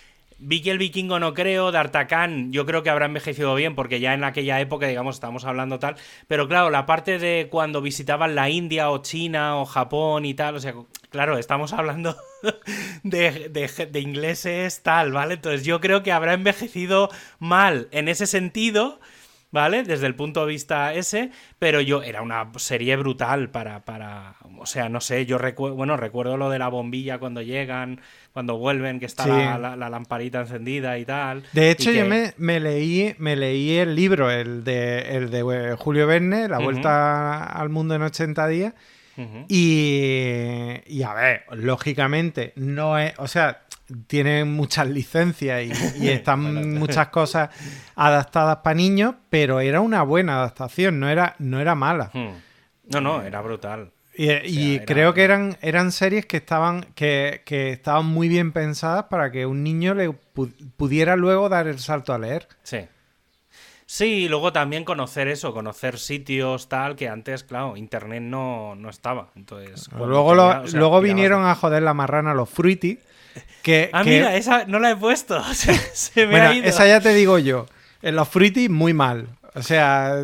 Vicky 0.45 0.71
el 0.71 0.79
vikingo 0.79 1.21
no 1.21 1.35
creo, 1.35 1.71
D'Artagnan 1.71 2.53
yo 2.53 2.67
creo 2.67 2.83
que 2.83 2.91
habrá 2.91 3.07
envejecido 3.07 3.55
bien 3.55 3.77
porque 3.77 4.01
ya 4.01 4.13
en 4.13 4.25
aquella 4.25 4.61
época, 4.61 4.89
digamos, 4.89 5.15
estamos 5.15 5.45
hablando 5.45 5.79
tal, 5.79 5.95
pero 6.27 6.49
claro, 6.49 6.69
la 6.71 6.85
parte 6.85 7.19
de 7.19 7.47
cuando 7.49 7.81
visitaban 7.81 8.35
la 8.35 8.51
India 8.51 8.91
o 8.91 9.03
China 9.03 9.59
o 9.59 9.67
Japón 9.67 10.25
y 10.25 10.35
tal, 10.35 10.57
o 10.57 10.61
sea, 10.61 10.75
claro, 11.11 11.39
estamos 11.39 11.73
hablando 11.73 12.17
de, 13.05 13.51
de, 13.51 13.87
de 13.87 14.01
ingleses 14.01 14.83
tal, 14.83 15.13
¿vale? 15.13 15.35
Entonces 15.35 15.65
yo 15.65 15.81
creo 15.81 16.03
que 16.03 16.11
habrá 16.11 16.35
envejecido 16.35 17.09
mal 17.39 17.87
en 17.93 18.09
ese 18.09 18.27
sentido, 18.27 18.99
¿vale? 19.53 19.85
Desde 19.85 20.07
el 20.07 20.17
punto 20.17 20.41
de 20.41 20.47
vista 20.47 20.93
ese, 20.95 21.31
pero 21.59 21.81
yo, 21.81 22.03
era 22.03 22.23
una 22.23 22.51
serie 22.57 22.97
brutal 22.97 23.51
para, 23.51 23.85
para 23.85 24.35
o 24.59 24.67
sea, 24.67 24.89
no 24.89 25.01
sé, 25.01 25.27
yo 25.27 25.39
recuerdo, 25.39 25.77
bueno, 25.77 25.97
recuerdo 25.97 26.37
lo 26.37 26.51
de 26.51 26.59
la 26.59 26.69
bombilla 26.69 27.19
cuando 27.19 27.43
llegan, 27.43 28.01
cuando 28.33 28.57
vuelven, 28.57 28.99
que 28.99 29.07
está 29.07 29.59
la, 29.59 29.77
lamparita 29.77 30.41
encendida 30.41 30.99
y 30.99 31.05
tal. 31.05 31.45
De 31.53 31.71
hecho, 31.71 31.93
yo 31.93 32.07
me, 32.07 32.61
leí, 32.61 33.15
me 33.19 33.37
leí 33.37 33.77
el 33.77 33.95
libro, 33.95 34.31
el 34.31 34.65
de, 34.65 35.17
el 35.17 35.31
de 35.31 35.41
eh, 35.41 35.77
Julio 35.79 36.07
Verne, 36.07 36.49
La 36.49 36.59
Vuelta 36.59 37.45
al 37.45 37.69
Mundo 37.69 37.95
en 37.95 38.03
80 38.03 38.49
días, 38.49 38.75
y, 39.49 40.73
y 40.87 41.03
a 41.03 41.13
ver, 41.13 41.45
lógicamente, 41.53 42.55
no 42.57 42.99
es, 42.99 43.13
o 43.19 43.29
sea, 43.29 43.63
tiene 44.07 44.45
muchas 44.45 44.89
licencias 44.89 45.63
y, 45.65 45.71
están 46.09 46.75
muchas 46.79 47.09
cosas 47.09 47.51
adaptadas 47.95 48.59
para 48.59 48.75
niños, 48.75 49.15
pero 49.31 49.61
era 49.61 49.81
una 49.81 50.03
buena 50.03 50.37
adaptación, 50.37 51.01
no 51.01 51.09
era, 51.09 51.35
no 51.39 51.61
era 51.61 51.75
mala. 51.75 52.11
Hmm. 52.13 52.33
No, 52.89 53.01
no, 53.01 53.23
era 53.23 53.41
brutal. 53.41 53.93
Y, 54.15 54.81
creo 54.81 55.15
que 55.15 55.23
eran, 55.23 55.57
eran 55.63 55.91
series 55.91 56.27
que 56.27 56.37
estaban, 56.37 56.83
que, 56.95 57.43
estaban 57.47 58.07
muy 58.07 58.29
bien 58.29 58.53
pensadas 58.53 59.05
para 59.05 59.31
que 59.31 59.47
un 59.47 59.63
niño 59.63 59.95
le 59.95 60.11
pudiera 60.11 61.17
luego 61.17 61.49
dar 61.49 61.67
el 61.67 61.79
salto 61.79 62.13
a 62.13 62.19
leer. 62.19 62.47
Sí. 62.63 62.81
Sí, 63.87 64.05
y 64.05 64.29
luego 64.29 64.53
también 64.53 64.85
conocer 64.85 65.29
eso, 65.29 65.53
conocer 65.53 65.99
sitios 65.99 66.69
tal, 66.69 66.97
que 66.97 67.09
antes, 67.09 67.45
claro, 67.45 67.77
internet 67.77 68.23
no, 68.23 68.77
estaba. 68.89 69.31
Entonces, 69.35 69.89
luego 69.97 70.35
luego 70.35 71.01
vinieron 71.01 71.45
a 71.45 71.55
joder 71.55 71.83
la 71.83 71.95
marrana 71.95 72.35
los 72.35 72.49
fruity 72.49 72.99
ah, 73.93 74.05
mira, 74.05 74.37
esa 74.37 74.65
no 74.67 74.79
la 74.79 74.91
he 74.91 74.97
puesto. 74.97 75.43
bueno, 76.17 76.51
esa 76.51 76.87
ya 76.87 77.01
te 77.01 77.15
digo 77.15 77.39
yo. 77.39 77.67
En 78.03 78.17
los 78.17 78.29
fruity, 78.29 78.69
muy 78.69 78.95
mal. 78.95 79.29
O 79.55 79.63
sea, 79.63 80.17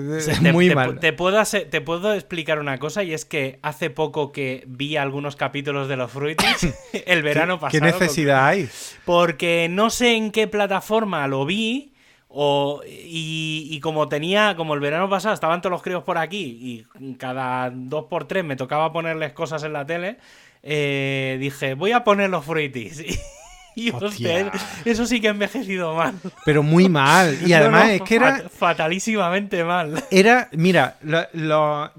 muy 0.52 0.74
mal. 0.74 0.98
Te 1.00 1.12
puedo, 1.12 1.42
te 1.44 1.80
puedo 1.82 2.14
explicar 2.14 2.58
una 2.58 2.78
cosa 2.78 3.02
y 3.02 3.12
es 3.12 3.26
que 3.26 3.58
hace 3.62 3.90
poco 3.90 4.32
que 4.32 4.64
vi 4.66 4.96
algunos 4.96 5.36
capítulos 5.36 5.86
de 5.86 5.96
los 5.96 6.10
Fruities 6.10 6.74
el 7.06 7.22
verano 7.22 7.60
pasado. 7.60 7.72
¿Qué 7.72 7.92
necesidad 7.92 8.46
hay? 8.46 8.70
Porque 9.04 9.68
no 9.70 9.90
sé 9.90 10.14
en 10.14 10.30
qué 10.30 10.48
plataforma 10.48 11.28
lo 11.28 11.44
vi 11.44 11.92
o, 12.28 12.80
y, 12.86 13.68
y, 13.70 13.80
como 13.80 14.08
tenía, 14.08 14.54
como 14.56 14.74
el 14.74 14.80
verano 14.80 15.08
pasado 15.10 15.34
estaban 15.34 15.60
todos 15.60 15.72
los 15.72 15.82
críos 15.82 16.04
por 16.04 16.18
aquí 16.18 16.86
y 16.98 17.14
cada 17.14 17.70
dos 17.70 18.04
por 18.04 18.26
tres 18.26 18.44
me 18.44 18.56
tocaba 18.56 18.92
ponerles 18.92 19.32
cosas 19.32 19.62
en 19.62 19.72
la 19.72 19.86
tele, 19.86 20.18
eh, 20.62 21.36
dije, 21.40 21.74
voy 21.74 21.92
a 21.92 22.04
poner 22.04 22.30
los 22.30 22.44
fruities. 22.44 23.04
Y 23.78 23.92
eso 24.84 25.06
sí 25.06 25.20
que 25.20 25.28
ha 25.28 25.30
envejecido 25.30 25.94
mal. 25.94 26.16
Pero 26.44 26.64
muy 26.64 26.88
mal. 26.88 27.38
Y 27.46 27.52
además 27.52 27.90
es 27.90 28.02
que 28.02 28.16
era. 28.16 28.48
Fatalísimamente 28.48 29.62
mal. 29.62 30.02
Era. 30.10 30.48
Mira, 30.50 30.98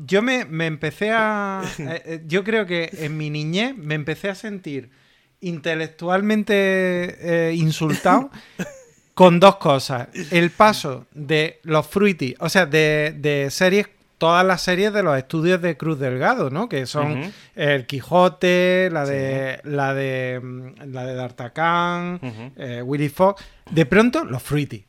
yo 0.06 0.22
me, 0.22 0.42
empecé 0.66 1.12
a. 1.12 1.62
Eh, 1.80 2.02
eh, 2.06 2.22
yo 2.28 2.44
creo 2.44 2.66
que 2.66 2.90
en 2.92 3.16
mi 3.16 3.30
niñez 3.30 3.74
me 3.78 3.96
empecé 3.96 4.30
a 4.30 4.36
sentir 4.36 4.90
intelectualmente 5.40 7.54
insultado 7.56 8.30
con 9.14 9.40
dos 9.40 9.56
cosas. 9.56 10.10
El 10.32 10.50
paso 10.50 11.06
de 11.14 11.62
los 11.64 11.88
fruities, 11.88 12.36
o 12.40 12.50
sea, 12.50 12.66
de, 12.66 13.16
de 13.18 13.50
series 13.52 13.88
todas 14.20 14.46
las 14.46 14.62
series 14.62 14.94
de 14.94 15.02
los 15.02 15.18
estudios 15.18 15.62
de 15.62 15.78
Cruz 15.78 15.98
Delgado, 15.98 16.52
¿no? 16.52 16.70
Que 16.70 16.86
son 16.86 17.34
El 17.56 17.88
Quijote, 17.88 18.90
la 18.92 19.06
de 19.06 19.62
la 19.64 19.94
de 19.96 20.40
mm, 20.44 20.92
la 20.92 21.06
de 21.06 21.16
D'Artagnan, 21.16 22.20
eh, 22.58 22.84
Willy 22.84 23.10
Fox. 23.10 23.44
De 23.72 23.86
pronto, 23.88 24.26
los 24.26 24.44
Fruity. 24.44 24.86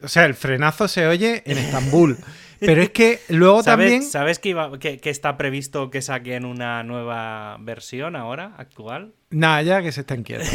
O 0.00 0.08
sea, 0.08 0.24
el 0.24 0.34
frenazo 0.34 0.86
se 0.86 1.06
oye 1.06 1.42
en 1.44 1.58
Estambul. 1.58 2.16
Pero 2.60 2.82
es 2.82 2.90
que 2.90 3.20
luego 3.28 3.62
también. 3.62 4.02
¿Sabes 4.02 4.38
que, 4.38 4.98
que, 5.00 5.10
está 5.10 5.36
previsto 5.36 5.90
que 5.90 6.00
saquen 6.00 6.44
una 6.44 6.82
nueva 6.82 7.56
versión 7.60 8.16
ahora, 8.16 8.54
actual? 8.58 9.12
Nada, 9.30 9.62
ya 9.62 9.82
que 9.82 9.92
se 9.92 10.00
están 10.00 10.22
quietos. 10.22 10.48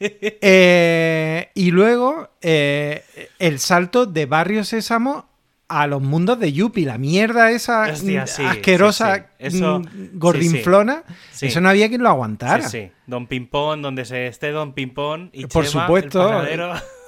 Eh, 0.00 1.50
y 1.54 1.72
luego 1.72 2.30
el 2.40 3.58
salto 3.58 4.06
de 4.06 4.26
Barrio 4.26 4.62
Sésamo 4.62 5.27
a 5.68 5.86
los 5.86 6.00
mundos 6.00 6.40
de 6.40 6.52
Yuppie, 6.52 6.86
la 6.86 6.96
mierda 6.96 7.50
esa 7.50 7.84
asquerosa 7.84 9.26
gordinflona, 10.14 11.04
eso 11.40 11.60
no 11.60 11.68
había 11.68 11.88
quien 11.88 12.02
lo 12.02 12.08
aguantara. 12.08 12.68
Sí, 12.68 12.84
sí. 12.86 12.92
Don 13.06 13.26
Pimpón, 13.26 13.82
donde 13.82 14.06
se 14.06 14.26
esté 14.26 14.50
Don 14.50 14.72
Pimpón 14.72 15.30
y 15.32 15.46
Por 15.46 15.66
supuesto. 15.66 16.26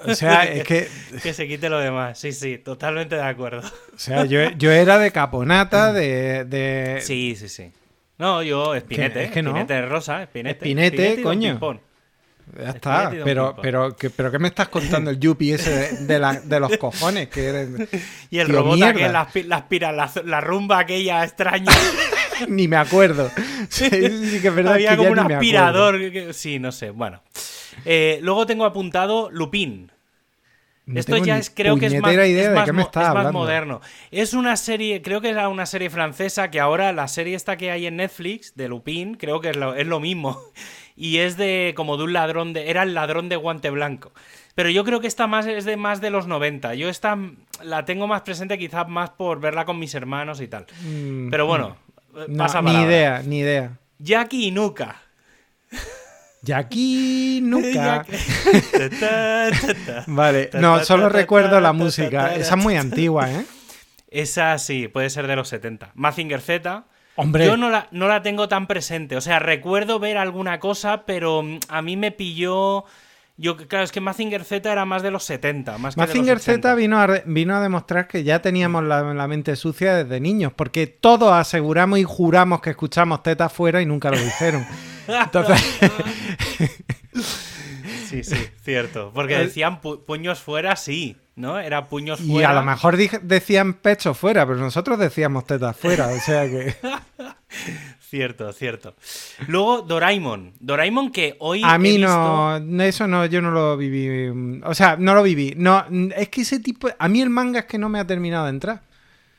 o 0.05 0.15
sea, 0.15 0.43
es 0.43 0.63
que... 0.63 0.87
que 1.23 1.33
se 1.33 1.47
quite 1.47 1.69
lo 1.69 1.79
demás. 1.79 2.19
Sí, 2.19 2.31
sí, 2.31 2.59
totalmente 2.59 3.15
de 3.15 3.23
acuerdo. 3.23 3.67
O 3.93 3.97
sea, 3.97 4.25
yo, 4.25 4.71
era 4.71 4.99
de 4.99 5.11
caponata, 5.11 5.91
de, 5.93 6.99
Sí, 7.01 7.35
sí, 7.35 7.49
sí. 7.49 7.71
No, 8.19 8.43
yo, 8.43 8.75
Espinete. 8.75 9.23
Es 9.23 9.31
que 9.31 9.41
no. 9.41 9.49
Espinete 9.49 9.81
rosa, 9.87 10.21
Espinete. 10.21 10.57
Espinete, 10.57 11.21
coño. 11.23 11.59
Ya 12.57 12.69
está, 12.71 13.11
pero, 13.23 13.55
pero, 13.61 13.95
pero 14.15 14.31
¿qué 14.31 14.39
me 14.39 14.49
estás 14.49 14.67
contando 14.67 15.09
el 15.09 15.19
Yuppie 15.19 15.55
ese 15.55 16.05
de, 16.05 16.39
de 16.43 16.59
los 16.59 16.77
cojones? 16.77 17.29
Que 17.29 17.67
y 18.29 18.39
el 18.39 18.49
robot 18.49 18.79
que 18.93 19.07
la, 19.07 19.21
aspira, 19.55 19.91
la, 19.91 20.41
rumba 20.41 20.79
aquella 20.79 21.23
extraña. 21.23 21.71
ni 22.47 22.67
me 22.67 22.77
acuerdo. 22.77 23.29
Sí, 23.69 23.89
sí, 23.89 24.41
que 24.41 24.47
es 24.49 24.55
verdad 24.55 24.73
Había 24.73 24.97
como 24.97 25.11
un 25.11 25.19
aspirador. 25.19 26.33
sí, 26.33 26.59
no 26.59 26.71
sé, 26.71 26.89
bueno. 26.89 27.21
Eh, 27.85 28.19
luego 28.21 28.45
tengo 28.45 28.65
apuntado 28.65 29.29
Lupin. 29.31 29.91
Esto 30.93 31.17
ya 31.17 31.37
es, 31.37 31.49
creo 31.49 31.77
que 31.77 31.85
es 31.85 32.01
más, 32.01 32.15
más, 32.93 33.31
moderno. 33.31 33.81
Es 34.09 34.33
una 34.33 34.57
serie, 34.57 35.01
creo 35.01 35.21
que 35.21 35.29
era 35.29 35.47
una 35.47 35.65
serie 35.65 35.89
francesa 35.89 36.51
que 36.51 36.59
ahora 36.59 36.91
la 36.91 37.07
serie 37.07 37.35
esta 37.35 37.55
que 37.55 37.71
hay 37.71 37.85
en 37.85 37.97
Netflix 37.97 38.55
de 38.55 38.67
Lupin, 38.67 39.15
creo 39.15 39.39
que 39.39 39.51
es 39.51 39.55
lo, 39.55 39.73
es 39.73 39.87
lo 39.87 39.99
mismo 40.01 40.41
y 41.01 41.17
es 41.17 41.35
de 41.35 41.73
como 41.75 41.97
de 41.97 42.03
un 42.03 42.13
ladrón 42.13 42.53
de 42.53 42.69
era 42.69 42.83
el 42.83 42.93
ladrón 42.93 43.27
de 43.27 43.35
guante 43.35 43.71
blanco. 43.71 44.11
Pero 44.53 44.69
yo 44.69 44.83
creo 44.83 45.01
que 45.01 45.07
esta 45.07 45.25
más 45.25 45.47
es 45.47 45.65
de 45.65 45.75
más 45.75 45.99
de 45.99 46.11
los 46.11 46.27
90. 46.27 46.75
Yo 46.75 46.89
esta 46.89 47.17
la 47.63 47.85
tengo 47.85 48.05
más 48.05 48.21
presente 48.21 48.59
quizás 48.59 48.87
más 48.87 49.09
por 49.09 49.39
verla 49.39 49.65
con 49.65 49.79
mis 49.79 49.95
hermanos 49.95 50.41
y 50.41 50.47
tal. 50.47 50.67
Mm, 50.83 51.31
Pero 51.31 51.47
bueno, 51.47 51.75
mm. 52.27 52.37
pasa 52.37 52.61
Ni 52.61 52.73
idea, 52.73 53.23
ni 53.25 53.39
idea. 53.39 53.79
Jackie 53.97 54.45
y 54.45 54.51
Nuka. 54.51 55.01
Jackie 56.43 57.39
Nuka. 57.45 58.05
vale, 60.05 60.51
no, 60.53 60.83
solo 60.85 61.09
recuerdo 61.09 61.59
la 61.59 61.73
música. 61.73 62.35
Esa 62.35 62.55
es 62.55 62.63
muy 62.63 62.75
antigua, 62.75 63.27
¿eh? 63.31 63.43
Esa 64.11 64.55
sí, 64.59 64.87
puede 64.87 65.09
ser 65.09 65.25
de 65.25 65.35
los 65.35 65.47
70. 65.47 65.93
Mazinger 65.95 66.41
Z. 66.41 66.85
Yo 67.17 67.57
no 67.57 67.69
la, 67.69 67.87
no 67.91 68.07
la 68.07 68.21
tengo 68.21 68.47
tan 68.47 68.67
presente. 68.67 69.15
O 69.17 69.21
sea, 69.21 69.39
recuerdo 69.39 69.99
ver 69.99 70.17
alguna 70.17 70.59
cosa, 70.59 71.05
pero 71.05 71.43
mm, 71.43 71.59
a 71.67 71.81
mí 71.81 71.97
me 71.97 72.11
pilló. 72.11 72.85
Yo, 73.37 73.57
claro, 73.57 73.83
es 73.83 73.91
que 73.91 74.01
Mazinger 74.01 74.43
Z 74.43 74.71
era 74.71 74.85
más 74.85 75.01
de 75.01 75.11
los 75.11 75.23
70. 75.23 75.77
Más 75.77 75.97
Mazinger 75.97 76.39
Z 76.39 76.75
vino 76.75 76.99
a, 76.99 77.07
vino 77.25 77.55
a 77.55 77.61
demostrar 77.61 78.07
que 78.07 78.23
ya 78.23 78.41
teníamos 78.41 78.83
la, 78.83 79.27
mente 79.27 79.55
sucia 79.55 79.95
desde 79.95 80.19
niños, 80.19 80.53
porque 80.53 80.87
todos 80.87 81.31
aseguramos 81.33 81.99
y 81.99 82.03
juramos 82.03 82.61
que 82.61 82.71
escuchamos 82.71 83.23
teta 83.23 83.49
fuera 83.49 83.81
y 83.81 83.85
nunca 83.85 84.11
lo 84.11 84.19
dijeron. 84.19 84.65
Entonces. 85.07 85.59
sí, 88.05 88.23
sí, 88.23 88.47
cierto. 88.63 89.11
Porque 89.13 89.37
decían 89.37 89.81
puños 89.81 90.39
fuera, 90.39 90.75
sí. 90.75 91.17
¿No? 91.41 91.59
Era 91.59 91.87
puños 91.87 92.19
fuera. 92.19 92.39
Y 92.39 92.43
a 92.43 92.53
lo 92.53 92.63
mejor 92.63 92.95
decían 92.95 93.73
pecho 93.73 94.13
fuera, 94.13 94.45
pero 94.45 94.59
nosotros 94.59 94.97
decíamos 94.99 95.45
tetas 95.45 95.75
fuera, 95.75 96.07
o 96.07 96.19
sea 96.19 96.43
que. 96.47 96.75
cierto, 97.99 98.53
cierto. 98.53 98.95
Luego 99.47 99.81
Doraemon. 99.81 100.53
Doraemon 100.59 101.11
que 101.11 101.35
hoy. 101.39 101.61
A 101.63 101.77
mí 101.77 101.97
no, 101.97 102.57
eso 102.81 103.07
no, 103.07 103.25
yo 103.25 103.41
no 103.41 103.51
lo 103.51 103.75
viví. 103.75 104.59
O 104.63 104.73
sea, 104.73 104.95
no 104.97 105.15
lo 105.15 105.23
viví. 105.23 105.53
No, 105.57 105.85
es 106.15 106.29
que 106.29 106.41
ese 106.41 106.59
tipo. 106.59 106.89
A 106.97 107.07
mí 107.09 107.21
el 107.21 107.29
manga 107.29 107.61
es 107.61 107.65
que 107.65 107.77
no 107.77 107.89
me 107.89 107.99
ha 107.99 108.07
terminado 108.07 108.45
de 108.45 108.51
entrar. 108.51 108.81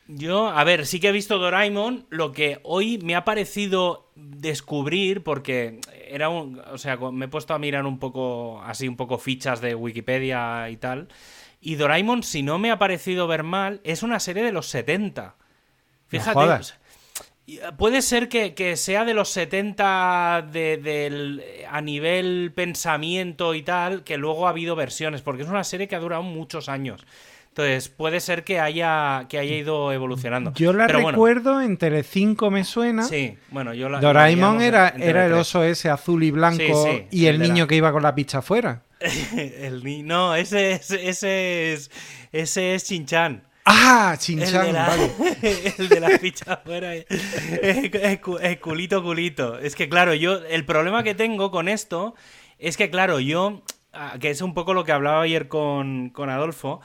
Yo, 0.09 0.49
a 0.49 0.65
ver, 0.65 0.85
sí 0.85 1.01
que 1.01 1.09
he 1.09 1.13
visto 1.13 1.39
Doraemon, 1.39 2.07
lo 2.11 2.33
que 2.33 2.61
hoy 2.65 2.99
me 2.99 3.15
ha 3.15 3.25
parecido 3.25 4.11
descubrir, 4.17 5.23
porque 5.23 5.81
era 6.09 6.29
un. 6.29 6.61
O 6.73 6.79
sea, 6.79 6.97
me 6.97 7.27
he 7.27 7.29
puesto 7.29 7.55
a 7.55 7.59
mirar 7.59 7.87
un 7.87 7.99
poco, 7.99 8.61
así, 8.63 8.89
un 8.89 8.97
poco 8.97 9.19
fichas 9.19 9.61
de 9.61 9.75
Wikipedia 9.75 10.69
y 10.71 10.77
tal. 10.77 11.09
Y 11.65 11.77
Doraemon, 11.77 12.25
si 12.25 12.43
no 12.43 12.59
me 12.59 12.73
ha 12.73 12.79
parecido 12.79 13.29
ver 13.29 13.45
mal, 13.45 13.81
es 13.85 14.03
una 14.03 14.19
serie 14.19 14.43
de 14.43 14.51
los 14.51 14.67
70. 14.67 15.37
Fíjate. 16.09 16.75
Eh, 17.47 17.61
puede 17.79 18.03
ser 18.03 18.29
que, 18.29 18.77
sea 18.77 19.05
de 19.05 19.15
los 19.15 19.29
70 19.29 20.37
a 20.39 21.81
nivel 21.81 22.53
pensamiento 22.53 23.55
y 23.55 23.63
tal, 23.63 24.03
que 24.03 24.17
luego 24.17 24.49
ha 24.49 24.51
habido 24.51 24.75
versiones, 24.75 25.23
porque 25.23 25.45
es 25.45 25.49
una 25.49 25.63
serie 25.63 25.87
que 25.87 25.95
ha 25.95 26.01
durado 26.01 26.25
muchos 26.25 26.69
años. 26.69 27.07
Entonces, 27.51 27.91
puede 27.91 28.19
ser 28.21 28.43
que 28.45 28.59
haya, 28.59 29.27
que 29.29 29.39
haya 29.39 29.55
ido 29.55 29.93
evolucionando. 29.93 30.55
Yo 30.55 30.73
la 30.73 30.89
recuerdo 30.89 31.61
en 31.61 31.77
Telecinco 31.77 32.51
me 32.51 32.65
suena. 32.65 33.05
Sí, 33.05 33.37
bueno, 33.51 33.73
yo 33.73 33.89
la. 33.89 34.01
Doraemon 34.01 34.63
era, 34.63 34.89
era 34.99 35.27
el 35.27 35.35
oso 35.35 35.63
ese 35.63 35.91
azul 35.91 36.25
y 36.25 36.31
blanco 36.31 36.89
y 37.11 37.27
el, 37.27 37.39
niño 37.39 37.69
que 37.69 37.77
iba 37.77 37.93
con 37.93 38.03
la 38.03 38.15
picha 38.15 38.39
afuera. 38.39 38.83
el 39.37 40.07
no, 40.07 40.35
ese 40.35 40.73
es, 40.73 40.91
ese 40.91 41.73
es, 41.73 41.91
ese 42.33 42.75
es 42.75 42.85
Chinchan. 42.85 43.43
Ah, 43.65 44.17
Chinchan, 44.19 44.73
vale. 44.73 45.11
el 45.79 45.89
de 45.89 46.01
la 46.01 46.19
ficha 46.19 46.55
afuera. 46.55 46.95
Es, 46.95 48.21
culito, 48.61 49.03
culito. 49.03 49.59
Es 49.59 49.77
que, 49.77 49.89
claro, 49.89 50.15
yo. 50.15 50.45
El 50.45 50.65
problema 50.65 51.03
que 51.03 51.15
tengo 51.15 51.51
con 51.51 51.69
esto 51.69 52.15
es 52.59 52.77
que, 52.77 52.91
claro, 52.91 53.21
yo. 53.21 53.63
Ah, 53.93 54.17
que 54.19 54.31
es 54.31 54.41
un 54.41 54.55
poco 54.55 54.75
lo 54.75 54.85
que 54.85 54.93
hablaba 54.93 55.23
ayer 55.23 55.49
con, 55.49 56.11
con 56.11 56.31
Adolfo 56.31 56.81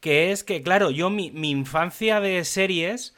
que 0.00 0.32
es 0.32 0.42
que, 0.44 0.62
claro, 0.62 0.90
yo 0.90 1.10
mi, 1.10 1.30
infancia 1.50 2.20
de 2.20 2.44
series 2.44 3.14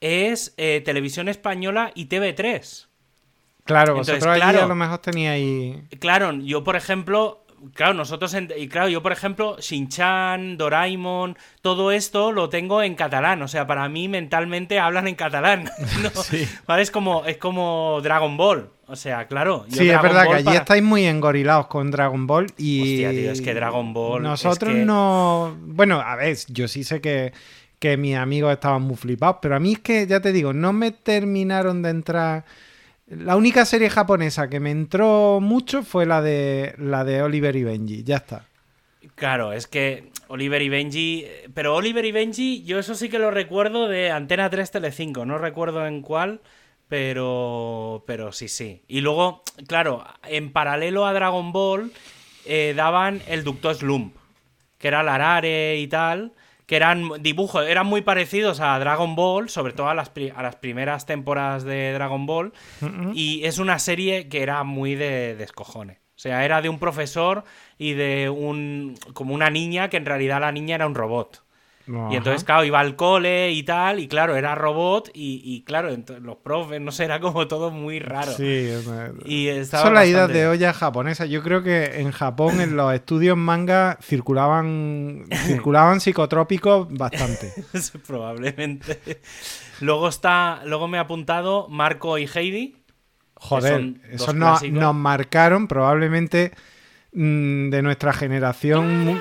es 0.00 0.54
eh, 0.56 0.82
televisión 0.84 1.28
española 1.28 1.92
y 1.94 2.08
TV3. 2.08 2.86
Claro, 3.64 3.94
vosotros 3.94 4.34
claro, 4.34 4.62
a 4.62 4.66
lo 4.66 4.74
mejor 4.74 4.98
teníais... 4.98 5.76
Claro, 6.00 6.32
yo 6.32 6.64
por 6.64 6.74
ejemplo, 6.74 7.41
claro, 7.74 7.94
nosotros, 7.94 8.34
y 8.56 8.68
claro, 8.68 8.88
yo 8.88 9.02
por 9.02 9.12
ejemplo, 9.12 9.56
Shin-Chan, 9.58 10.56
Doraemon, 10.56 11.36
todo 11.60 11.92
esto 11.92 12.32
lo 12.32 12.48
tengo 12.48 12.82
en 12.82 12.94
catalán, 12.94 13.42
o 13.42 13.48
sea, 13.48 13.66
para 13.66 13.88
mí 13.88 14.08
mentalmente 14.08 14.78
hablan 14.78 15.08
en 15.08 15.14
catalán, 15.14 15.70
¿vale? 16.66 16.82
Es 16.82 16.90
como, 16.90 17.24
es 17.24 17.36
como 17.36 18.00
Dragon 18.02 18.36
Ball, 18.36 18.70
o 18.86 18.96
sea, 18.96 19.26
claro. 19.26 19.64
sí, 19.68 19.88
es 19.88 20.02
verdad 20.02 20.26
que 20.26 20.34
allí 20.34 20.56
estáis 20.56 20.82
muy 20.82 21.06
engorilados 21.06 21.66
con 21.66 21.90
Dragon 21.90 22.26
Ball 22.26 22.46
y... 22.56 22.82
Hostia, 22.82 23.10
tío, 23.10 23.32
es 23.32 23.40
que 23.40 23.54
Dragon 23.54 23.92
Ball... 23.92 24.22
Nosotros 24.22 24.74
no... 24.74 25.56
Bueno, 25.60 26.00
a 26.00 26.16
ver, 26.16 26.36
yo 26.48 26.68
sí 26.68 26.84
sé 26.84 27.00
que, 27.00 27.32
que 27.78 27.96
mis 27.96 28.16
amigos 28.16 28.52
estaban 28.52 28.82
muy 28.82 28.96
flipados, 28.96 29.36
pero 29.40 29.56
a 29.56 29.60
mí 29.60 29.72
es 29.72 29.78
que, 29.80 30.06
ya 30.06 30.20
te 30.20 30.32
digo, 30.32 30.52
no 30.52 30.72
me 30.72 30.90
terminaron 30.90 31.82
de 31.82 31.90
entrar 31.90 32.44
la 33.18 33.36
única 33.36 33.64
serie 33.64 33.90
japonesa 33.90 34.48
que 34.48 34.60
me 34.60 34.70
entró 34.70 35.40
mucho 35.40 35.82
fue 35.82 36.06
la 36.06 36.22
de 36.22 36.74
la 36.78 37.04
de 37.04 37.22
Oliver 37.22 37.54
y 37.56 37.64
Benji, 37.64 38.02
ya 38.04 38.16
está. 38.16 38.46
Claro, 39.14 39.52
es 39.52 39.66
que 39.66 40.10
Oliver 40.28 40.62
y 40.62 40.68
Benji, 40.68 41.26
pero 41.52 41.74
Oliver 41.74 42.04
y 42.04 42.12
Benji, 42.12 42.62
yo 42.64 42.78
eso 42.78 42.94
sí 42.94 43.08
que 43.08 43.18
lo 43.18 43.30
recuerdo 43.30 43.88
de 43.88 44.10
Antena 44.10 44.48
3 44.48 44.70
Telecinco, 44.70 45.26
no 45.26 45.38
recuerdo 45.38 45.86
en 45.86 46.00
cuál, 46.00 46.40
pero 46.88 48.02
pero 48.06 48.32
sí, 48.32 48.48
sí. 48.48 48.82
Y 48.88 49.00
luego, 49.00 49.42
claro, 49.66 50.04
en 50.24 50.52
paralelo 50.52 51.06
a 51.06 51.12
Dragon 51.12 51.52
Ball 51.52 51.92
eh, 52.46 52.72
daban 52.74 53.20
el 53.28 53.44
Ducto 53.44 53.74
Slump, 53.74 54.16
que 54.78 54.88
era 54.88 55.02
Larare 55.02 55.78
y 55.78 55.86
tal 55.86 56.32
que 56.72 56.76
eran 56.76 57.10
dibujos, 57.20 57.66
eran 57.68 57.86
muy 57.86 58.00
parecidos 58.00 58.60
a 58.60 58.78
Dragon 58.78 59.14
Ball, 59.14 59.50
sobre 59.50 59.74
todo 59.74 59.90
a 59.90 59.94
las, 59.94 60.10
a 60.34 60.42
las 60.42 60.56
primeras 60.56 61.04
temporadas 61.04 61.64
de 61.64 61.92
Dragon 61.92 62.24
Ball, 62.24 62.54
y 63.12 63.44
es 63.44 63.58
una 63.58 63.78
serie 63.78 64.30
que 64.30 64.42
era 64.42 64.64
muy 64.64 64.94
de 64.94 65.36
descojones. 65.36 65.98
O 65.98 66.20
sea, 66.22 66.46
era 66.46 66.62
de 66.62 66.70
un 66.70 66.78
profesor 66.78 67.44
y 67.76 67.92
de 67.92 68.30
un. 68.30 68.94
como 69.12 69.34
una 69.34 69.50
niña, 69.50 69.90
que 69.90 69.98
en 69.98 70.06
realidad 70.06 70.40
la 70.40 70.50
niña 70.50 70.76
era 70.76 70.86
un 70.86 70.94
robot. 70.94 71.41
Y 71.86 72.16
entonces, 72.16 72.44
claro, 72.44 72.64
iba 72.64 72.78
al 72.78 72.94
cole 72.94 73.50
y 73.50 73.64
tal, 73.64 73.98
y 73.98 74.06
claro, 74.06 74.36
era 74.36 74.54
robot, 74.54 75.10
y, 75.14 75.62
claro, 75.66 75.90
los 76.20 76.36
profes, 76.36 76.80
no 76.80 76.92
sé, 76.92 77.04
era 77.04 77.20
como 77.20 77.48
todo 77.48 77.70
muy 77.70 77.98
raro. 77.98 78.32
Sí, 78.32 78.70
y 79.24 79.64
son 79.64 79.94
las 79.94 80.06
idas 80.06 80.28
de 80.32 80.46
olla 80.46 80.72
japonesas. 80.72 81.28
Yo 81.28 81.42
creo 81.42 81.62
que 81.62 82.00
en 82.00 82.12
Japón, 82.12 82.60
en 82.60 82.76
los 82.76 82.94
estudios 82.94 83.36
manga, 83.36 83.98
circulaban, 84.00 85.24
circulaban 85.46 86.00
psicotrópicos 86.00 86.86
bastante. 86.90 87.52
Probablemente. 88.06 89.20
Luego 89.80 90.08
está, 90.08 90.62
luego 90.64 90.86
me 90.86 90.98
ha 90.98 91.02
apuntado 91.02 91.68
Marco 91.68 92.16
y 92.18 92.28
Heidi. 92.32 92.76
Joder, 93.34 93.94
esos 94.08 94.34
nos 94.36 94.94
marcaron 94.94 95.66
probablemente 95.66 96.52
mm, 97.12 97.70
de 97.70 97.82
nuestra 97.82 98.12
generación. 98.12 99.18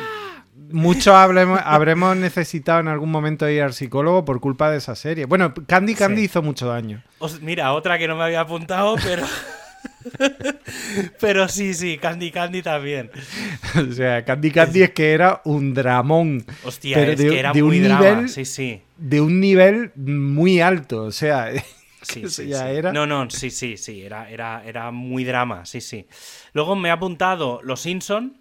Mucho 0.71 1.15
habremos, 1.15 2.17
necesitado 2.17 2.79
en 2.79 2.87
algún 2.87 3.11
momento 3.11 3.49
ir 3.49 3.61
al 3.61 3.73
psicólogo 3.73 4.25
por 4.25 4.39
culpa 4.39 4.71
de 4.71 4.77
esa 4.77 4.95
serie. 4.95 5.25
Bueno, 5.25 5.53
Candy 5.67 5.95
Candy 5.95 6.23
hizo 6.23 6.41
mucho 6.41 6.67
daño. 6.67 7.03
mira, 7.41 7.73
otra 7.73 7.97
que 7.97 8.07
no 8.07 8.15
me 8.15 8.23
había 8.23 8.41
apuntado, 8.41 8.95
pero. 9.03 9.25
Pero 11.19 11.47
sí, 11.47 11.73
sí, 11.73 11.97
Candy 11.97 12.31
Candy 12.31 12.61
también. 12.61 13.11
o 13.89 13.93
sea, 13.93 14.23
Candy 14.25 14.51
Candy 14.51 14.83
es 14.83 14.91
que 14.91 15.13
era 15.13 15.41
un 15.45 15.73
dramón. 15.73 16.45
Hostia, 16.63 17.01
es 17.03 17.19
que 17.19 17.39
era 17.39 17.53
muy 17.53 17.79
un 17.79 17.83
drama. 17.83 18.01
Nivel, 18.01 18.29
sí, 18.29 18.45
sí. 18.45 18.81
De 18.97 19.21
un 19.21 19.39
nivel 19.39 19.91
muy 19.95 20.61
alto, 20.61 21.03
o 21.03 21.11
sea... 21.11 21.49
Sí, 22.03 22.27
sí, 22.29 22.47
ya 22.47 22.67
Era... 22.71 22.91
No, 22.91 23.05
no, 23.05 23.29
sí, 23.29 23.51
sí, 23.51 23.77
sí, 23.77 24.01
era, 24.01 24.27
era, 24.27 24.63
era 24.65 24.89
muy 24.89 25.23
drama, 25.23 25.67
sí, 25.67 25.81
sí. 25.81 26.07
Luego 26.51 26.75
me 26.75 26.89
ha 26.89 26.93
apuntado 26.93 27.59
Los 27.61 27.81
Simpson, 27.81 28.40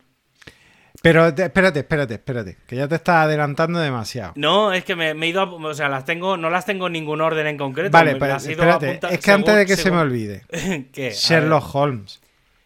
pero 1.02 1.28
espérate, 1.28 1.80
espérate, 1.80 2.14
espérate, 2.14 2.58
que 2.66 2.76
ya 2.76 2.86
te 2.86 2.96
estás 2.96 3.24
adelantando 3.24 3.78
demasiado. 3.78 4.32
No, 4.36 4.72
es 4.72 4.84
que 4.84 4.96
me, 4.96 5.10
he 5.12 5.26
ido, 5.26 5.54
o 5.54 5.74
sea, 5.74 5.88
las 5.88 6.04
tengo, 6.04 6.36
no 6.36 6.50
las 6.50 6.66
tengo 6.66 6.88
en 6.88 6.92
ningún 6.92 7.20
orden 7.20 7.46
en 7.46 7.56
concreto. 7.56 7.90
Vale, 7.90 8.16
pero 8.16 8.36
espérate, 8.36 9.00
es 9.10 9.20
que 9.20 9.30
antes 9.30 9.56
de 9.56 9.66
que 9.66 9.76
se 9.76 9.90
me 9.90 9.98
olvide, 9.98 10.44
¿Qué? 10.92 11.12
Sherlock 11.12 11.74
Holmes. 11.74 12.20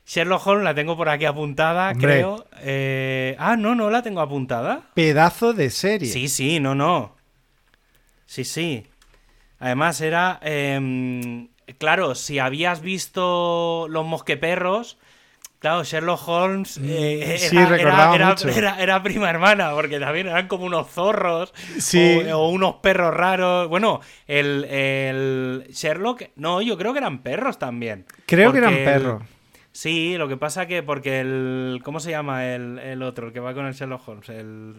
Sherlock 0.07 0.47
Holmes 0.47 0.65
la 0.65 0.75
tengo 0.75 0.97
por 0.97 1.09
aquí 1.09 1.25
apuntada, 1.25 1.95
creo. 1.95 2.47
Eh, 2.61 3.37
ah, 3.39 3.57
no, 3.57 3.75
no 3.75 3.89
la 3.89 4.03
tengo 4.03 4.21
apuntada. 4.21 4.83
Pedazo 4.95 5.53
de 5.53 5.71
serie. 5.71 6.11
Sí, 6.11 6.29
sí, 6.29 6.61
no, 6.61 6.75
no. 6.75 7.17
Sí, 8.27 8.45
sí. 8.45 8.87
Además 9.61 10.01
era, 10.01 10.41
em, 10.43 11.49
claro, 11.79 12.15
si 12.15 12.39
habías 12.39 12.83
visto 12.83 13.87
Los 13.89 14.05
Mosqueperros 14.05 14.99
Claro, 15.65 15.83
Sherlock 15.83 16.29
Holmes 16.29 16.79
mm, 16.79 16.85
eh, 16.87 17.49
era, 18.79 19.03
prima 19.03 19.31
hermana, 19.31 19.71
porque 19.73 19.99
también 19.99 20.27
eran 20.27 20.47
como 20.47 20.67
unos 20.67 20.91
zorros 20.91 21.55
o, 22.35 22.49
unos 22.51 22.75
perros 22.83 23.15
raros. 23.15 23.67
Bueno, 23.71 24.03
el, 24.27 25.67
Sherlock, 25.71 26.25
no, 26.37 26.61
yo 26.61 26.77
creo 26.77 26.93
que 26.93 26.99
eran 26.99 27.21
perros 27.23 27.59
también. 27.59 28.05
Creo 28.27 28.53
que 28.53 28.59
eran 28.59 28.75
perros. 28.75 29.23
Sí, 29.73 30.19
lo 30.19 30.29
que 30.29 30.37
pasa 30.37 30.67
que 30.67 30.83
porque 30.83 31.21
el... 31.21 31.81
¿Cómo 31.83 31.99
se 31.99 32.11
llama 32.11 32.45
el, 32.45 33.03
otro, 33.03 33.29
el 33.29 33.33
que 33.33 33.41
va 33.41 33.55
con 33.55 33.65
el 33.65 33.73
Sherlock 33.73 34.07
Holmes? 34.07 34.29
El... 34.29 34.75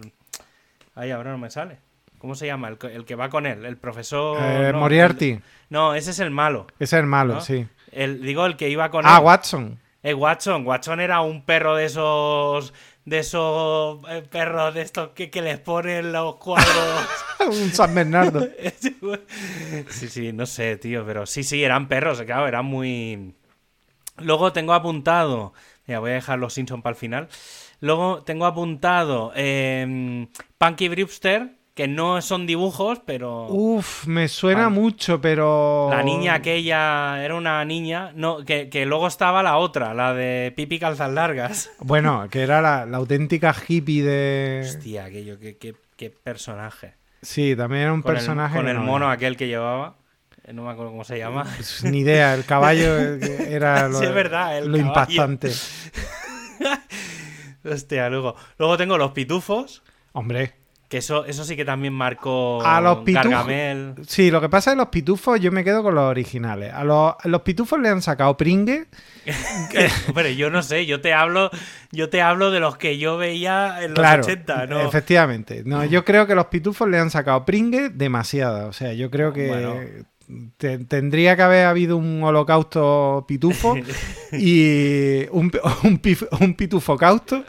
Ahí 0.93 1.09
ahora 1.09 1.31
no 1.31 1.39
me 1.39 1.49
sale. 1.49 1.79
¿Cómo 2.19 2.35
se 2.35 2.45
llama? 2.45 2.67
El, 2.67 3.05
que 3.05 3.15
va 3.15 3.29
con 3.29 3.47
él, 3.47 3.65
el 3.65 3.77
profesor... 3.77 4.37
Eh, 4.39 4.71
Moriarty. 4.71 5.39
no, 5.71 5.95
ese 5.95 6.11
es 6.11 6.19
el 6.19 6.29
malo. 6.29 6.67
Ese 6.75 6.95
es 6.95 7.01
el 7.01 7.07
malo, 7.07 7.41
sí. 7.41 7.65
El, 7.91 8.21
digo, 8.21 8.45
el 8.45 8.55
que 8.55 8.69
iba 8.69 8.91
con 8.91 9.03
ah, 9.07 9.19
Watson. 9.19 9.79
Eh, 10.05 10.13
Watson. 10.13 10.67
Watson 10.67 10.99
era 10.99 11.21
un 11.21 11.41
perro 11.41 11.75
de 11.75 11.85
esos. 11.85 12.73
De 13.05 13.19
esos 13.19 13.99
eh, 14.07 14.21
perros 14.29 14.73
de 14.75 14.83
estos 14.83 15.09
que, 15.09 15.29
les 15.41 15.59
ponen 15.59 16.11
los 16.11 16.35
cuadros. 16.35 17.07
un 17.47 17.73
San 17.73 17.93
Bernardo. 17.95 18.47
sí, 19.89 20.07
sí, 20.07 20.31
no 20.31 20.45
sé, 20.45 20.77
tío. 20.77 21.03
Pero 21.07 21.25
sí, 21.25 21.43
sí, 21.43 21.63
eran 21.63 21.87
perros, 21.87 22.21
claro, 22.21 22.47
eran 22.47 22.65
muy. 22.65 23.33
Luego 24.17 24.53
tengo 24.53 24.73
apuntado. 24.73 25.53
Mira, 25.87 25.99
voy 25.99 26.11
a 26.11 26.15
dejar 26.15 26.37
los 26.37 26.53
Simpson 26.53 26.83
para 26.83 26.93
el 26.93 26.99
final. 26.99 27.27
Luego 27.79 28.21
tengo 28.23 28.45
apuntado 28.45 29.31
eh, 29.35 30.27
Punky 30.59 30.87
Brewster, 30.87 31.54
que 31.75 31.87
no 31.89 32.21
son 32.21 32.47
dibujos, 32.47 33.01
pero... 33.05 33.47
Uf, 33.49 34.07
me 34.07 34.29
suena 34.29 34.69
mucho, 34.69 35.19
pero... 35.19 35.89
La 35.91 36.03
niña 36.03 36.35
aquella 36.35 37.23
era 37.23 37.35
una 37.35 37.65
niña, 37.65 38.13
no, 38.15 38.45
que, 38.45 38.85
luego 38.87 39.07
estaba 39.07 39.43
la 39.43 39.57
otra, 39.57 39.93
la 39.93 40.13
de 40.13 40.53
Pipi 40.55 40.79
Calzas 40.79 41.11
Largas. 41.11 41.69
Bueno, 41.79 42.27
que 42.31 42.41
era 42.41 42.61
la, 42.61 42.97
auténtica 42.97 43.53
hippie 43.53 44.03
de... 44.03 44.61
Hostia, 44.63 45.05
aquello, 45.05 45.37
qué, 45.37 45.75
qué, 45.97 46.09
personaje. 46.09 46.93
Sí, 47.21 47.55
también 47.57 47.83
era 47.83 47.93
un 47.93 48.03
personaje... 48.03 48.55
con 48.55 48.69
el 48.69 48.79
mono 48.79 49.11
aquel 49.11 49.35
que 49.35 49.47
llevaba. 49.47 49.97
Eh, 50.45 50.53
no 50.53 50.63
me 50.63 50.71
acuerdo 50.71 50.91
cómo 50.91 51.03
se 51.03 51.17
llama. 51.17 51.43
Pues 51.43 51.83
ni 51.83 51.99
idea, 51.99 52.33
el 52.33 52.45
caballo 52.45 52.97
era 52.97 53.87
lo, 53.89 53.99
sí, 53.99 54.05
es 54.05 54.13
verdad, 54.13 54.63
lo 54.63 54.77
impactante. 54.77 55.51
Hostia, 57.65 58.09
luego. 58.09 58.35
Luego 58.57 58.77
tengo 58.77 58.97
los 58.97 59.11
pitufos. 59.11 59.83
Hombre. 60.13 60.64
Que 60.87 60.97
eso, 60.97 61.25
eso 61.25 61.43
sí 61.43 61.55
que 61.55 61.65
también 61.65 61.93
marcó 61.93 62.63
a 62.63 62.79
los 62.79 63.03
Gargamel. 63.03 63.95
Sí, 64.07 64.29
lo 64.29 64.39
que 64.39 64.49
pasa 64.49 64.69
es 64.69 64.75
que 64.75 64.77
los 64.77 64.89
pitufos 64.89 65.39
yo 65.39 65.51
me 65.51 65.63
quedo 65.63 65.81
con 65.81 65.95
los 65.95 66.03
originales. 66.03 66.71
A 66.73 66.83
los, 66.83 67.41
pitufos 67.41 67.79
le 67.79 67.89
han 67.89 68.01
sacado 68.03 68.37
pringue. 68.37 68.85
Pero 70.13 70.29
yo 70.29 70.51
no 70.51 70.61
sé, 70.61 70.85
yo 70.85 71.01
te 71.01 71.13
hablo, 71.13 71.49
yo 71.91 72.09
te 72.09 72.21
hablo 72.21 72.51
de 72.51 72.59
los 72.59 72.77
que 72.77 72.99
yo 72.99 73.17
veía 73.17 73.83
en 73.83 73.95
los 73.95 74.05
80, 74.05 74.67
¿no? 74.67 74.81
Efectivamente. 74.81 75.63
No, 75.65 75.83
yo 75.85 76.05
creo 76.05 76.27
que 76.27 76.35
los 76.35 76.45
pitufos 76.47 76.87
le 76.87 76.99
han 76.99 77.09
sacado 77.09 77.45
pringue 77.45 77.89
demasiada. 77.89 78.67
O 78.67 78.73
sea, 78.73 78.93
yo 78.93 79.09
creo 79.09 79.33
que 79.33 80.05
tendría 80.57 81.35
que 81.35 81.41
haber 81.41 81.65
habido 81.65 81.97
un 81.97 82.23
holocausto 82.23 83.25
pitufo 83.27 83.75
y 84.31 85.25
un, 85.31 85.51
un, 85.83 86.53
pitufo 86.55 86.97
causto 86.97 87.43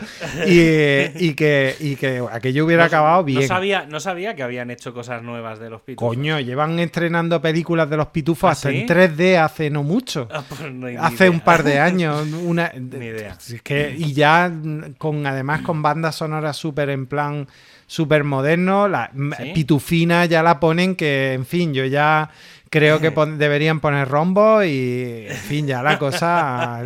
y, 0.46 1.34
que, 1.34 1.96
que 1.98 2.22
aquello 2.30 2.66
hubiera 2.66 2.84
acabado 2.84 3.24
bien. 3.24 3.40
No 3.40 3.46
sabía, 3.46 3.86
no 3.86 4.00
sabía 4.00 4.36
que 4.36 4.42
habían 4.42 4.70
hecho 4.70 4.92
cosas 4.92 5.22
nuevas 5.22 5.58
de 5.58 5.70
los 5.70 5.80
pitufos. 5.80 6.14
Coño, 6.14 6.38
llevan 6.40 6.78
estrenando 6.78 7.40
películas 7.40 7.88
de 7.88 7.96
los 7.96 8.08
pitufos 8.08 8.48
¿Ah, 8.48 8.52
hasta 8.52 8.70
en 8.70 8.86
3D 8.86 9.38
hace 9.38 9.70
no 9.70 9.82
mucho. 9.82 10.28
Ah, 10.30 10.42
pues 10.46 10.60
hace 10.98 11.30
un 11.30 11.40
par 11.40 11.62
de 11.62 11.78
años. 11.78 12.26
Una, 12.44 12.72
ni 12.74 13.06
idea. 13.06 13.36
que, 13.62 13.94
y 13.96 14.12
ya 14.12 14.52
con 14.98 15.26
además 15.26 15.62
con 15.62 15.82
bandas 15.82 16.16
sonoras 16.16 16.56
súper 16.56 16.90
en 16.90 17.06
plan 17.06 17.46
súper 17.86 18.24
moderno. 18.24 18.88
La 18.88 19.10
pitufina 19.54 20.24
ya 20.26 20.42
la 20.42 20.60
ponen 20.60 20.96
que, 20.96 21.32
en 21.32 21.46
fin, 21.46 21.72
yo 21.72 21.84
ya 21.84 22.30
creo 22.70 23.00
que 23.00 23.10
deberían 23.10 23.80
poner 23.80 24.08
rombo 24.08 24.62
y, 24.62 25.26
en 25.28 25.36
fin, 25.36 25.66
ya 25.66 25.82
la 25.82 25.98
cosa 25.98 26.82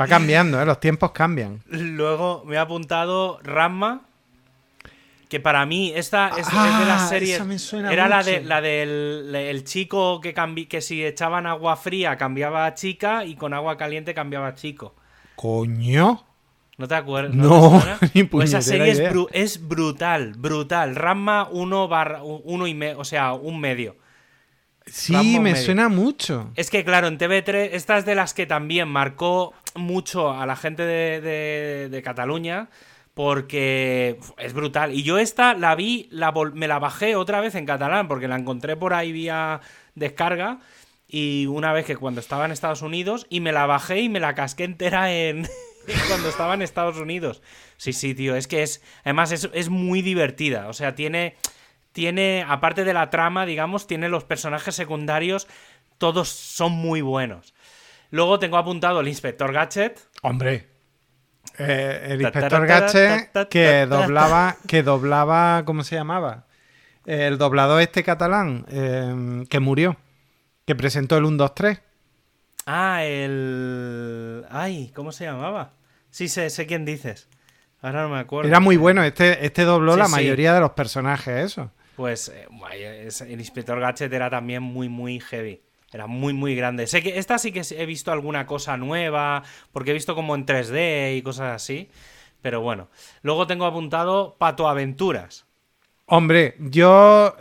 va 0.00 0.06
cambiando, 0.06 0.60
¿eh? 0.60 0.66
los 0.66 0.80
tiempos 0.80 1.12
cambian. 1.12 1.62
Luego 1.66 2.44
me 2.46 2.56
ha 2.56 2.62
apuntado 2.62 3.40
Ramma, 3.42 4.02
que 5.28 5.40
para 5.40 5.66
mí 5.66 5.92
esta 5.94 6.28
es, 6.28 6.46
de 6.46 6.86
las 6.86 7.02
ah, 7.02 7.08
series 7.08 7.72
era 7.72 8.08
la 8.08 8.22
de 8.22 8.40
la 8.42 8.60
del 8.60 9.34
el 9.34 9.64
chico 9.64 10.20
que 10.20 10.34
que 10.68 10.80
si 10.80 11.04
echaban 11.04 11.46
agua 11.46 11.76
fría 11.76 12.16
cambiaba 12.16 12.64
a 12.64 12.74
chica 12.74 13.24
y 13.24 13.34
con 13.34 13.52
agua 13.52 13.76
caliente 13.76 14.14
cambiaba 14.14 14.48
a 14.48 14.54
chico. 14.54 14.94
Coño. 15.36 16.24
¿No 16.78 16.86
te 16.86 16.94
acuerdas? 16.94 17.34
No, 17.34 17.82
ni 18.14 18.22
pues 18.22 18.50
esa 18.50 18.62
serie 18.62 18.92
es, 19.32 19.68
brutal, 19.68 20.34
brutal. 20.38 20.94
Ramma 20.94 21.48
1 21.50 21.88
barra 21.88 22.22
uno 22.22 22.68
y 22.68 22.74
medio, 22.74 23.00
o 23.00 23.04
sea, 23.04 23.32
un 23.32 23.60
medio. 23.60 23.96
Sí, 24.90 25.38
me 25.40 25.56
suena 25.56 25.88
mucho. 25.88 26.50
Es 26.56 26.70
que, 26.70 26.84
claro, 26.84 27.08
en 27.08 27.18
TV3, 27.18 27.70
esta 27.72 27.98
es 27.98 28.04
de 28.04 28.14
las 28.14 28.34
que 28.34 28.46
también 28.46 28.88
marcó 28.88 29.54
mucho 29.74 30.32
a 30.32 30.46
la 30.46 30.56
gente 30.56 30.84
de, 30.84 32.02
Cataluña. 32.04 32.68
Porque 33.14 34.20
es 34.36 34.52
brutal. 34.52 34.94
Y 34.94 35.02
yo 35.02 35.18
esta 35.18 35.52
la 35.54 35.74
vi, 35.74 36.06
la 36.12 36.32
me 36.54 36.68
la 36.68 36.78
bajé 36.78 37.16
otra 37.16 37.40
vez 37.40 37.56
en 37.56 37.66
catalán, 37.66 38.06
porque 38.06 38.28
la 38.28 38.36
encontré 38.36 38.76
por 38.76 38.94
ahí 38.94 39.10
vía 39.10 39.60
descarga. 39.96 40.60
Y 41.08 41.46
una 41.46 41.72
vez 41.72 41.84
que 41.84 41.96
cuando 41.96 42.20
estaba 42.20 42.44
en 42.44 42.52
Estados 42.52 42.80
Unidos, 42.80 43.26
y 43.28 43.40
me 43.40 43.50
la 43.50 43.66
bajé 43.66 44.02
y 44.02 44.08
me 44.08 44.20
la 44.20 44.36
casqué 44.36 44.62
entera 44.62 45.12
en, 45.12 45.48
cuando 46.08 46.28
estaba 46.28 46.54
en 46.54 46.62
Estados 46.62 46.98
Unidos. 46.98 47.42
Sí, 47.76 47.92
sí, 47.92 48.14
tío, 48.14 48.36
es 48.36 48.46
que 48.46 48.62
es, 48.62 48.82
además 49.04 49.32
es, 49.32 49.48
es 49.52 49.68
muy 49.68 50.02
divertida, 50.02 50.68
o 50.68 50.72
sea, 50.72 50.94
tiene, 50.94 51.36
tiene, 51.98 52.44
aparte 52.46 52.84
de 52.84 52.94
la 52.94 53.10
trama, 53.10 53.44
digamos, 53.44 53.88
tiene 53.88 54.08
los 54.08 54.22
personajes 54.22 54.72
secundarios, 54.76 55.48
todos 55.98 56.28
son 56.28 56.70
muy 56.70 57.00
buenos. 57.00 57.54
Luego 58.10 58.38
tengo 58.38 58.56
apuntado 58.56 59.00
el 59.00 59.08
Inspector 59.08 59.52
Gadget. 59.52 59.98
Hombre. 60.22 60.68
Eh, 61.58 62.06
el 62.10 62.22
Inspector 62.22 62.66
Gadget 62.68 63.48
que 63.48 63.86
doblaba, 63.86 64.58
que 64.68 64.84
doblaba, 64.84 65.64
¿cómo 65.64 65.82
se 65.82 65.96
llamaba? 65.96 66.46
El 67.04 67.36
doblador 67.36 67.82
este 67.82 68.04
catalán 68.04 68.64
eh, 68.68 69.44
que 69.50 69.58
murió, 69.58 69.96
que 70.66 70.76
presentó 70.76 71.16
el 71.16 71.24
1, 71.24 71.36
2, 71.36 71.54
3. 71.56 71.82
Ah, 72.66 73.02
el... 73.02 74.44
Ay, 74.50 74.92
¿cómo 74.94 75.10
se 75.10 75.24
llamaba? 75.24 75.72
Sí, 76.10 76.28
sé, 76.28 76.48
sé 76.50 76.64
quién 76.68 76.84
dices. 76.84 77.28
Ahora 77.82 78.02
no 78.02 78.10
me 78.10 78.20
acuerdo. 78.20 78.48
Era 78.48 78.60
muy 78.60 78.76
bueno. 78.76 79.02
Este, 79.02 79.44
este 79.44 79.64
dobló 79.64 79.96
la 79.96 80.06
mayoría 80.06 80.54
de 80.54 80.60
los 80.60 80.70
personajes, 80.70 81.44
eso. 81.44 81.72
Pues 81.98 82.28
eh, 82.28 82.46
el 83.26 83.40
inspector 83.40 83.80
Gadget 83.80 84.12
era 84.12 84.30
también 84.30 84.62
muy, 84.62 84.88
muy 84.88 85.18
heavy. 85.18 85.60
Era 85.92 86.06
muy, 86.06 86.32
muy 86.32 86.54
grande. 86.54 86.86
Sé 86.86 87.02
que 87.02 87.18
esta 87.18 87.38
sí 87.38 87.50
que 87.50 87.62
he 87.76 87.86
visto 87.86 88.12
alguna 88.12 88.46
cosa 88.46 88.76
nueva, 88.76 89.42
porque 89.72 89.90
he 89.90 89.94
visto 89.94 90.14
como 90.14 90.36
en 90.36 90.46
3D 90.46 91.16
y 91.16 91.22
cosas 91.22 91.56
así. 91.56 91.90
Pero 92.40 92.60
bueno. 92.60 92.86
Luego 93.22 93.48
tengo 93.48 93.66
apuntado 93.66 94.36
Pato 94.38 94.68
Aventuras. 94.68 95.46
Hombre, 96.06 96.54
yo 96.60 97.34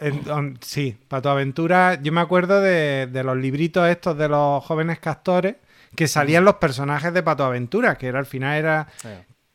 sí, 0.62 0.98
Pato 1.08 1.30
Aventuras, 1.30 2.00
yo 2.02 2.12
me 2.12 2.22
acuerdo 2.22 2.60
de, 2.60 3.06
de 3.06 3.24
los 3.24 3.38
libritos 3.38 3.88
estos 3.88 4.17
de 4.17 4.28
los 4.28 4.65
jóvenes 4.65 4.98
castores 4.98 5.58
que 5.96 6.08
salían 6.08 6.46
los 6.46 6.56
personajes 6.56 7.13
de 7.13 7.22
Pato 7.22 7.46
Aventuras, 7.46 7.96
que 8.00 8.08
era 8.08 8.17
al 8.17 8.26
final 8.26 8.58
era 8.58 8.88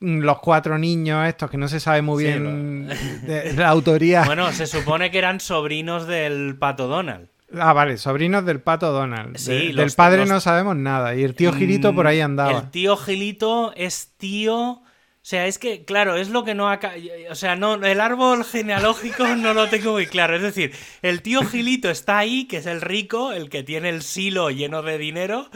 los 0.02 0.38
cuatro 0.40 0.78
niños 0.78 1.26
estos 1.28 1.50
que 1.50 1.56
no 1.56 1.68
se 1.68 1.80
sabe 1.80 2.02
muy 2.02 2.24
bien 2.24 2.88
de, 3.22 3.52
la 3.54 3.68
autoría. 3.68 4.24
Bueno, 4.26 4.52
se 4.52 4.66
supone 4.66 5.10
que 5.10 5.18
eran 5.18 5.40
sobrinos 5.40 6.06
del 6.06 6.56
Pato 6.58 6.88
Donald. 6.88 7.28
Ah, 7.58 7.72
vale, 7.72 7.98
sobrinos 7.98 8.44
del 8.44 8.60
pato 8.60 8.92
Donald. 8.92 9.36
Sí, 9.36 9.72
del 9.72 9.92
padre 9.92 10.24
no 10.26 10.40
sabemos 10.40 10.76
nada. 10.76 11.14
Y 11.14 11.22
el 11.22 11.34
tío 11.34 11.52
Gilito 11.52 11.94
por 11.94 12.06
ahí 12.06 12.20
mm, 12.20 12.24
andaba. 12.24 12.60
El 12.60 12.70
tío 12.70 12.96
Gilito 12.96 13.72
es 13.76 14.14
tío. 14.16 14.82
O 15.22 15.24
sea, 15.24 15.46
es 15.46 15.58
que, 15.58 15.84
claro, 15.84 16.16
es 16.16 16.30
lo 16.30 16.44
que 16.44 16.54
no 16.54 16.68
acá. 16.68 16.94
O 17.30 17.34
sea, 17.34 17.54
no, 17.54 17.74
el 17.74 18.00
árbol 18.00 18.44
genealógico 18.44 19.26
no 19.36 19.54
lo 19.54 19.68
tengo 19.68 19.92
muy 19.92 20.06
claro. 20.06 20.34
Es 20.34 20.42
decir, 20.42 20.72
el 21.02 21.22
tío 21.22 21.42
Gilito 21.42 21.90
está 21.90 22.18
ahí, 22.18 22.46
que 22.46 22.56
es 22.56 22.66
el 22.66 22.80
rico, 22.80 23.32
el 23.32 23.50
que 23.50 23.62
tiene 23.62 23.90
el 23.90 24.02
silo 24.02 24.50
lleno 24.50 24.82
de 24.82 24.98
dinero. 24.98 25.48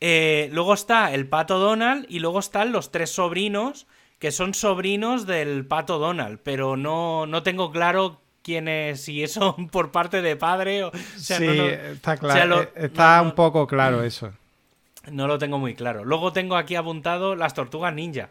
Eh, 0.00 0.48
luego 0.52 0.74
está 0.74 1.12
el 1.12 1.28
pato 1.28 1.58
Donald 1.58 2.06
y 2.08 2.20
luego 2.20 2.38
están 2.38 2.72
los 2.72 2.92
tres 2.92 3.10
sobrinos, 3.10 3.86
que 4.18 4.30
son 4.30 4.54
sobrinos 4.54 5.26
del 5.26 5.66
pato 5.66 5.98
Donald. 5.98 6.40
Pero 6.42 6.76
no, 6.76 7.26
no 7.26 7.42
tengo 7.42 7.70
claro 7.72 8.20
quiénes, 8.42 9.02
si 9.02 9.22
eso 9.22 9.56
por 9.70 9.90
parte 9.90 10.22
de 10.22 10.36
padre 10.36 10.84
o... 10.84 10.92
sí, 11.16 11.34
está 11.34 12.16
claro, 12.16 12.62
eh, 12.62 12.70
está 12.76 13.20
un 13.22 13.32
poco 13.32 13.66
claro 13.66 14.02
eso. 14.02 14.32
No 15.10 15.26
lo 15.26 15.38
tengo 15.38 15.58
muy 15.58 15.74
claro. 15.74 16.04
Luego 16.04 16.32
tengo 16.32 16.56
aquí 16.56 16.74
apuntado 16.74 17.34
las 17.34 17.54
tortugas 17.54 17.94
ninja. 17.94 18.30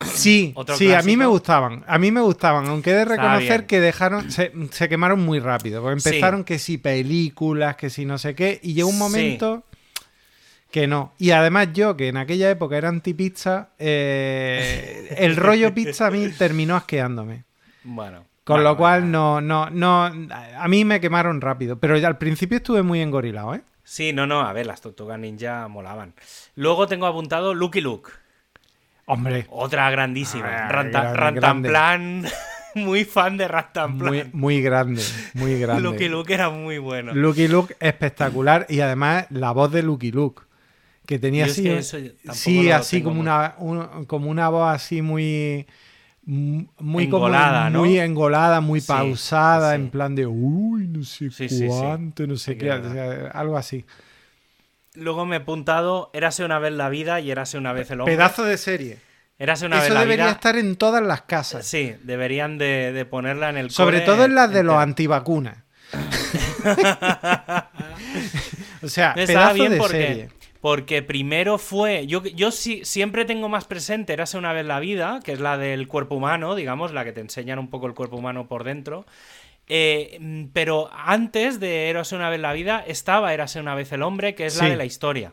Sí, 0.00 0.54
sí, 0.76 0.92
a 0.92 1.02
mí 1.02 1.16
me 1.16 1.26
gustaban. 1.26 1.84
A 1.88 1.98
mí 1.98 2.12
me 2.12 2.20
gustaban, 2.20 2.66
aunque 2.66 2.90
he 2.90 2.94
de 2.94 3.04
reconocer 3.04 3.66
que 3.66 3.80
dejaron, 3.80 4.30
se, 4.30 4.52
quemaron 4.88 5.20
muy 5.20 5.40
rápido. 5.40 5.82
Porque 5.82 5.94
empezaron 5.94 6.44
que 6.44 6.58
si 6.58 6.78
películas, 6.78 7.76
que 7.76 7.90
si 7.90 8.04
no 8.04 8.16
sé 8.16 8.34
qué, 8.34 8.60
y 8.62 8.74
llegó 8.74 8.88
un 8.88 8.98
momento 8.98 9.64
que 10.70 10.86
no. 10.86 11.12
Y 11.18 11.30
además 11.30 11.68
yo, 11.72 11.96
que 11.96 12.08
en 12.08 12.16
aquella 12.16 12.50
época 12.50 12.76
era 12.76 12.88
anti-pizza, 12.88 13.70
eh, 13.78 15.14
el 15.18 15.36
rollo 15.36 15.74
pizza 15.74 16.06
a 16.08 16.10
mí 16.10 16.28
terminó 16.28 16.76
asqueándome. 16.76 17.44
Bueno. 17.84 18.24
Con 18.44 18.64
lo 18.64 18.78
cual, 18.78 19.10
no, 19.10 19.42
no, 19.42 19.68
no. 19.68 20.04
A 20.04 20.68
mí 20.68 20.84
me 20.86 21.00
quemaron 21.00 21.42
rápido. 21.42 21.78
Pero 21.78 21.94
al 21.94 22.16
principio 22.16 22.56
estuve 22.56 22.82
muy 22.82 23.02
engorilado, 23.02 23.54
¿eh? 23.54 23.60
Sí, 23.84 24.14
no, 24.14 24.26
no. 24.26 24.40
A 24.40 24.54
ver, 24.54 24.66
las 24.66 24.80
tortugas 24.80 25.18
ninja 25.18 25.68
molaban. 25.68 26.14
Luego 26.54 26.86
tengo 26.86 27.06
apuntado 27.06 27.52
Lucky 27.52 27.82
Luke. 27.82 28.10
Hombre. 29.04 29.46
Otra 29.50 29.90
grandísima. 29.90 30.66
Rantanplan. 30.68 32.24
muy 32.74 33.04
fan 33.04 33.36
de 33.36 33.48
Rantanplan. 33.48 34.12
Muy, 34.12 34.30
muy 34.32 34.62
grande, 34.62 35.02
muy 35.34 35.58
grande. 35.60 35.82
Lucky 35.82 36.08
Luke 36.08 36.32
era 36.32 36.50
muy 36.50 36.78
bueno. 36.78 37.14
Lucky 37.14 37.48
Luke 37.48 37.76
espectacular. 37.80 38.66
Y 38.68 38.80
además, 38.80 39.26
la 39.30 39.52
voz 39.52 39.70
de 39.72 39.82
Lucky 39.82 40.10
Luke. 40.10 40.42
Que 41.08 41.18
tenía 41.18 41.46
así. 41.46 41.66
sí, 42.34 42.70
así 42.70 43.02
como 43.02 43.18
una, 43.18 43.56
como 44.06 44.28
una 44.28 44.50
voz 44.50 44.74
así 44.74 45.00
muy 45.00 45.66
muy 46.26 47.04
engolada, 47.04 47.70
¿no? 47.70 47.78
muy 47.78 47.98
engolada, 47.98 48.60
muy 48.60 48.82
pausada, 48.82 49.74
en 49.74 49.88
plan 49.88 50.14
de 50.14 50.26
uy, 50.26 50.86
no 50.86 51.02
sé 51.02 51.30
cuánto, 51.66 52.26
no 52.26 52.36
sé 52.36 52.58
qué, 52.58 52.70
algo 53.32 53.56
así. 53.56 53.86
Luego 54.92 55.24
me 55.24 55.36
he 55.36 55.38
apuntado 55.38 56.10
Érase 56.12 56.44
una 56.44 56.58
vez 56.58 56.74
la 56.74 56.90
vida 56.90 57.20
y 57.20 57.30
Érase 57.30 57.56
una 57.56 57.72
vez 57.72 57.90
el 57.90 58.02
hombre. 58.02 58.14
Pedazo 58.14 58.44
de 58.44 58.58
serie. 58.58 58.98
Érase 59.38 59.64
una 59.64 59.82
Eso 59.82 59.94
vez 59.94 60.02
debería 60.02 60.28
estar 60.28 60.56
en 60.56 60.76
todas 60.76 61.02
las 61.02 61.22
casas. 61.22 61.64
Sí, 61.64 61.94
deberían 62.02 62.58
de, 62.58 63.06
ponerla 63.08 63.48
en 63.48 63.56
el 63.56 63.70
Sobre 63.70 64.02
todo 64.02 64.26
en 64.26 64.34
las 64.34 64.52
de 64.52 64.62
los 64.62 64.76
antivacunas. 64.76 65.56
o 68.82 68.88
sea, 68.88 69.14
pedazo 69.14 69.70
de 69.70 69.80
serie. 69.80 70.37
Porque 70.60 71.02
primero 71.02 71.58
fue. 71.58 72.06
Yo, 72.06 72.24
yo 72.24 72.50
sí, 72.50 72.84
siempre 72.84 73.24
tengo 73.24 73.48
más 73.48 73.64
presente 73.64 74.12
Érase 74.12 74.38
una 74.38 74.52
vez 74.52 74.66
la 74.66 74.80
vida, 74.80 75.20
que 75.22 75.32
es 75.32 75.40
la 75.40 75.56
del 75.56 75.86
cuerpo 75.86 76.16
humano, 76.16 76.54
digamos, 76.54 76.92
la 76.92 77.04
que 77.04 77.12
te 77.12 77.20
enseñan 77.20 77.58
un 77.58 77.70
poco 77.70 77.86
el 77.86 77.94
cuerpo 77.94 78.16
humano 78.16 78.48
por 78.48 78.64
dentro. 78.64 79.06
Eh, 79.68 80.48
pero 80.52 80.90
antes 80.92 81.60
de 81.60 81.90
Érase 81.90 82.16
una 82.16 82.30
vez 82.30 82.40
la 82.40 82.52
vida 82.54 82.82
estaba 82.86 83.34
Érase 83.34 83.60
una 83.60 83.74
vez 83.74 83.92
el 83.92 84.02
hombre, 84.02 84.34
que 84.34 84.46
es 84.46 84.56
la 84.56 84.68
de 84.68 84.76
la 84.76 84.84
historia. 84.84 85.32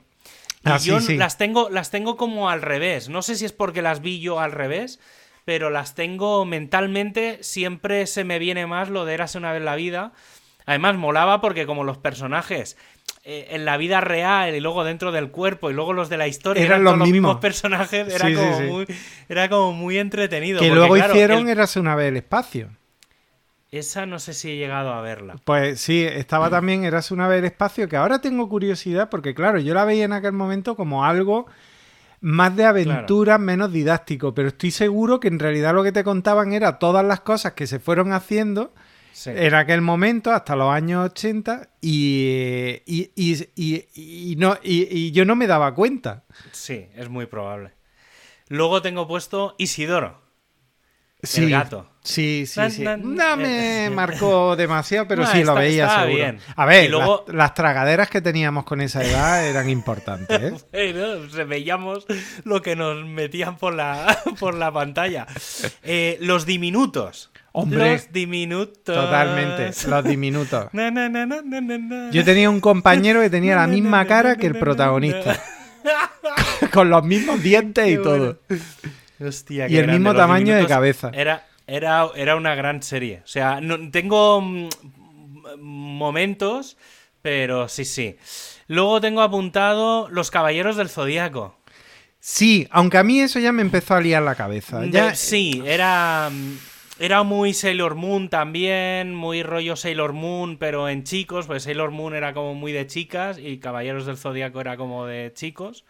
Y 0.63 0.69
ah, 0.69 0.77
yo 0.77 0.99
las 0.99 1.37
tengo, 1.37 1.69
las 1.69 1.91
tengo 1.91 2.17
como 2.17 2.49
al 2.49 2.61
revés. 2.61 3.09
No 3.09 3.21
sé 3.21 3.35
si 3.35 3.45
es 3.45 3.51
porque 3.51 3.81
las 3.81 4.01
vi 4.01 4.19
yo 4.19 4.39
al 4.39 4.51
revés, 4.51 4.99
pero 5.45 5.69
las 5.69 5.95
tengo 5.95 6.43
mentalmente. 6.45 7.41
Siempre 7.43 8.07
se 8.07 8.23
me 8.23 8.39
viene 8.39 8.65
más 8.65 8.89
lo 8.89 9.05
de 9.05 9.13
Érase 9.13 9.37
una 9.37 9.53
vez 9.53 9.61
la 9.61 9.75
vida. 9.75 10.11
Además, 10.65 10.95
molaba 10.95 11.41
porque 11.41 11.67
como 11.67 11.83
los 11.83 11.99
personajes 11.99 12.77
eh, 13.27 13.55
en 13.55 13.65
la 13.65 13.75
vida 13.77 14.01
real 14.01 14.53
y 14.55 14.59
luego 14.59 14.83
dentro 14.83 15.11
del 15.11 15.31
cuerpo 15.31 15.71
y 15.71 15.73
luego 15.73 15.93
los 15.93 16.09
de 16.09 16.17
la 16.17 16.27
historia 16.27 16.63
eran, 16.63 16.83
los, 16.83 16.95
mismos. 16.95 17.37
personajes, 17.37 18.13
era, 18.13 18.31
como 18.31 18.59
Muy, 18.61 18.85
era 19.27 19.49
como 19.49 19.73
muy 19.73 19.97
entretenido. 19.97 20.59
Que 20.59 20.69
luego 20.69 20.95
hicieron 20.95 21.49
Érase 21.49 21.79
una 21.79 21.95
vez 21.95 22.09
el 22.09 22.17
espacio. 22.17 22.69
Esa 23.71 24.05
no 24.05 24.19
sé 24.19 24.35
si 24.35 24.51
he 24.51 24.57
llegado 24.57 24.93
a 24.93 25.01
verla. 25.01 25.37
Pues 25.43 25.81
sí, 25.81 26.03
estaba 26.03 26.51
también 26.51 26.83
Érase 26.83 27.15
una 27.15 27.27
vez 27.27 27.39
el 27.39 27.45
espacio, 27.45 27.89
que 27.89 27.97
ahora 27.97 28.21
tengo 28.21 28.47
curiosidad 28.47 29.09
porque 29.09 29.33
claro, 29.33 29.57
yo 29.57 29.73
la 29.73 29.85
veía 29.85 30.05
en 30.05 30.13
aquel 30.13 30.33
momento 30.33 30.75
como 30.75 31.03
algo 31.03 31.47
más 32.21 32.55
de 32.55 32.65
aventura, 32.65 33.39
menos 33.39 33.71
didáctico, 33.71 34.35
pero 34.35 34.49
estoy 34.49 34.69
seguro 34.69 35.19
que 35.19 35.29
en 35.29 35.39
realidad 35.39 35.73
lo 35.73 35.83
que 35.83 35.91
te 35.91 36.03
contaban 36.03 36.53
era 36.53 36.77
todas 36.77 37.03
las 37.03 37.21
cosas 37.21 37.53
que 37.53 37.65
se 37.65 37.79
fueron 37.79 38.13
haciendo 38.13 38.71
en 39.25 39.53
aquel 39.53 39.81
momento, 39.81 40.31
hasta 40.31 40.55
los 40.55 40.71
años 40.71 41.05
80, 41.11 41.69
y, 41.81 42.81
y, 42.85 44.35
no, 44.37 44.57
y, 44.61 45.11
yo 45.11 45.25
no 45.25 45.35
me 45.35 45.47
daba 45.47 45.73
cuenta. 45.73 46.25
Sí, 46.51 46.87
es 46.95 47.09
muy 47.09 47.25
probable. 47.25 47.73
Luego 48.47 48.81
tengo 48.81 49.07
puesto 49.07 49.55
Isidoro. 49.57 50.21
el 51.35 51.49
gato. 51.49 51.89
Sí, 52.03 52.45
sí, 52.45 52.61
sí. 52.69 52.83
No 52.83 53.35
me 53.35 53.89
marcó 53.93 54.55
demasiado, 54.55 55.07
pero 55.07 55.25
sí 55.25 55.43
lo 55.43 55.55
veía 55.55 55.89
seguro. 55.89 56.15
Bien. 56.15 56.39
A 56.55 56.65
ver, 56.65 56.91
las, 57.27 57.53
tragaderas 57.55 58.09
que 58.09 58.21
teníamos 58.21 58.63
con 58.63 58.79
esa 58.79 59.03
edad 59.03 59.47
eran 59.47 59.69
importantes. 59.69 60.65
¿eh? 60.71 61.45
veíamos 61.47 62.05
lo 62.43 62.61
que 62.61 62.75
nos 62.75 63.03
metían 63.05 63.57
por 63.57 63.73
la, 63.73 64.21
por 64.39 64.53
la 64.53 64.71
pantalla. 64.71 65.25
Eh, 65.81 66.17
los 66.21 66.45
diminutos. 66.45 67.31
Hombre, 67.57 67.93
los 67.93 68.11
diminutos. 68.11 68.93
Totalmente, 68.93 69.71
los 69.87 70.03
diminutos. 70.03 70.67
Yo 72.11 72.25
tenía 72.25 72.49
un 72.49 72.59
compañero 72.59 73.21
que 73.21 73.29
tenía 73.29 73.55
la 73.55 73.65
misma 73.65 74.05
cara 74.05 74.35
que 74.35 74.47
el 74.47 74.59
protagonista. 74.59 75.41
Con 76.73 76.89
los 76.89 77.05
mismos 77.05 77.41
dientes 77.41 77.87
y 77.87 77.95
todo. 77.95 78.39
Hostia, 79.25 79.69
y 79.69 79.77
el 79.77 79.87
mismo 79.87 80.13
tamaño 80.13 80.53
de 80.53 80.67
cabeza. 80.67 81.11
Era, 81.13 81.45
era, 81.65 82.09
era 82.15 82.35
una 82.35 82.55
gran 82.55 82.83
serie. 82.83 83.21
O 83.23 83.27
sea, 83.27 83.61
no, 83.61 83.89
tengo 83.89 84.41
mm, 84.41 84.69
momentos, 85.57 86.75
pero 87.21 87.69
sí, 87.69 87.85
sí. 87.85 88.17
Luego 88.67 88.99
tengo 88.99 89.21
apuntado 89.21 90.09
Los 90.09 90.29
Caballeros 90.29 90.75
del 90.75 90.89
Zodíaco. 90.89 91.57
Sí, 92.19 92.67
aunque 92.69 92.97
a 92.97 93.03
mí 93.03 93.21
eso 93.21 93.39
ya 93.39 93.53
me 93.53 93.61
empezó 93.61 93.93
a 93.93 94.01
liar 94.01 94.23
la 94.23 94.35
cabeza. 94.35 94.83
Ya... 94.87 95.15
sí, 95.15 95.63
era 95.65 96.29
mm, 96.29 96.57
era 96.99 97.23
muy 97.23 97.53
Sailor 97.53 97.95
Moon 97.95 98.29
también, 98.29 99.13
muy 99.13 99.43
rollo 99.43 99.75
Sailor 99.75 100.13
Moon, 100.13 100.57
pero 100.57 100.87
en 100.87 101.03
chicos, 101.03 101.45
pues 101.45 101.63
Sailor 101.63 101.91
Moon 101.91 102.15
era 102.15 102.33
como 102.33 102.53
muy 102.53 102.71
de 102.71 102.87
chicas 102.87 103.37
y 103.37 103.59
Caballeros 103.59 104.05
del 104.05 104.17
Zodíaco 104.17 104.61
era 104.61 104.77
como 104.77 105.05
de 105.05 105.31
chicos. 105.33 105.83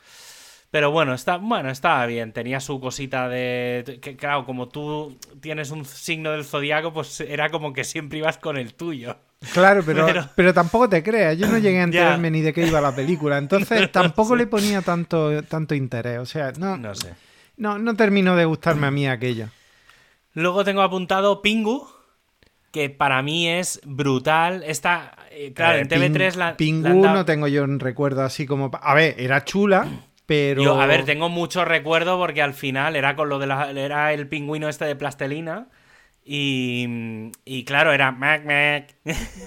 Pero 0.72 0.92
bueno, 0.92 1.14
está, 1.14 1.38
bueno, 1.38 1.70
estaba 1.70 2.06
bien. 2.06 2.34
Tenía 2.34 2.60
su 2.60 2.82
cosita 2.82 3.30
de. 3.30 4.00
Que, 4.02 4.18
claro, 4.18 4.46
como 4.46 4.68
tú 4.68 5.18
tienes 5.40 5.72
un 5.72 5.86
signo 5.86 6.32
del 6.32 6.44
zodiaco, 6.44 6.92
pues 6.92 7.22
era 7.22 7.50
como 7.50 7.72
que 7.72 7.86
siempre 7.86 8.18
ibas 8.18 8.38
con 8.40 8.58
el 8.58 8.74
tuyo. 8.74 9.16
Claro, 9.54 9.84
pero, 9.86 10.08
pero... 10.36 10.54
tampoco 10.54 10.90
te 10.90 11.02
creas. 11.02 11.38
Yo 11.38 11.48
no 11.48 11.60
llegué 11.60 11.80
a 11.80 11.84
enterarme 11.86 12.30
ni 12.30 12.42
de 12.42 12.52
qué 12.52 12.68
iba 12.68 12.82
la 12.82 12.94
película. 12.94 13.38
Entonces 13.38 13.90
tampoco 13.94 14.36
le 14.36 14.48
ponía 14.48 14.82
tanto, 14.82 15.44
tanto 15.44 15.76
interés. 15.76 16.20
O 16.20 16.26
sea, 16.26 16.52
no. 16.58 16.76
No 16.76 16.94
sé. 16.94 17.14
No, 17.56 17.78
no 17.78 17.94
terminó 17.96 18.36
de 18.36 18.44
gustarme 18.44 18.88
a 18.88 18.92
mí 18.92 19.08
aquello. 19.08 19.48
Luego 20.36 20.64
tengo 20.66 20.82
apuntado 20.82 21.42
Pingu, 21.42 21.88
que 22.72 22.90
para 22.90 23.22
mí 23.22 23.48
es 23.48 23.80
brutal. 23.86 24.64
Esta, 24.66 25.16
eh, 25.32 25.54
claro, 25.54 25.80
en 25.80 25.88
TV3 25.88 26.36
la. 26.36 26.58
Pingu 26.58 27.02
no 27.02 27.26
tengo 27.26 27.48
yo 27.48 27.64
un 27.64 27.80
recuerdo 27.80 28.22
así 28.22 28.46
como. 28.46 28.70
A 28.82 28.94
ver, 28.94 29.16
era 29.18 29.46
chula, 29.46 29.88
pero. 30.26 30.62
Yo, 30.62 30.80
a 30.80 30.86
ver, 30.86 31.06
tengo 31.06 31.30
mucho 31.30 31.64
recuerdo 31.64 32.18
porque 32.20 32.42
al 32.42 32.54
final 32.54 32.98
era 32.98 33.16
con 33.16 33.30
lo 33.30 33.40
de 33.40 33.48
la. 33.48 33.72
Era 33.72 34.12
el 34.14 34.28
pingüino 34.28 34.68
este 34.68 34.84
de 34.86 34.98
plastelina. 34.98 35.70
Y, 36.26 37.32
y 37.46 37.64
claro, 37.64 37.94
era 37.94 38.12
Mac 38.12 38.44
Mac. 38.46 38.94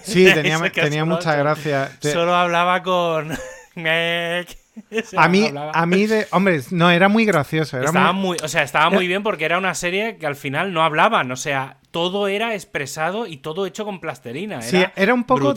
Sí, 0.04 0.24
tenía, 0.34 0.58
tenía 0.70 1.04
mucha 1.04 1.34
gracia. 1.34 1.90
Solo 2.00 2.34
hablaba 2.34 2.82
con 2.82 3.28
Mac. 3.74 4.56
a 5.16 5.28
mí, 5.28 5.50
a 5.54 5.86
mí 5.86 6.06
de, 6.06 6.26
hombre, 6.30 6.60
no, 6.70 6.90
era 6.90 7.08
muy 7.08 7.24
gracioso. 7.24 7.80
estaba 7.80 8.12
muy... 8.12 8.36
o 8.42 8.48
sea, 8.48 8.62
estaba 8.62 8.90
muy 8.90 9.06
bien 9.06 9.22
porque 9.22 9.44
era 9.44 9.58
una 9.58 9.74
serie 9.74 10.16
que 10.16 10.26
al 10.26 10.36
final 10.36 10.72
no 10.72 10.82
hablaban, 10.82 11.30
o 11.30 11.36
sea, 11.36 11.78
todo 11.90 12.28
era 12.28 12.54
expresado 12.54 13.26
y 13.26 13.38
todo 13.38 13.66
hecho 13.66 13.84
con 13.84 14.00
plastelina. 14.00 14.56
Era 14.56 14.62
sí, 14.62 14.84
era 14.96 15.14
un 15.14 15.24
poco... 15.24 15.54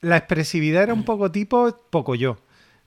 La 0.00 0.18
expresividad 0.18 0.82
era 0.82 0.92
un 0.92 1.04
poco 1.04 1.30
tipo 1.30 1.74
poco 1.88 2.14
yo. 2.14 2.36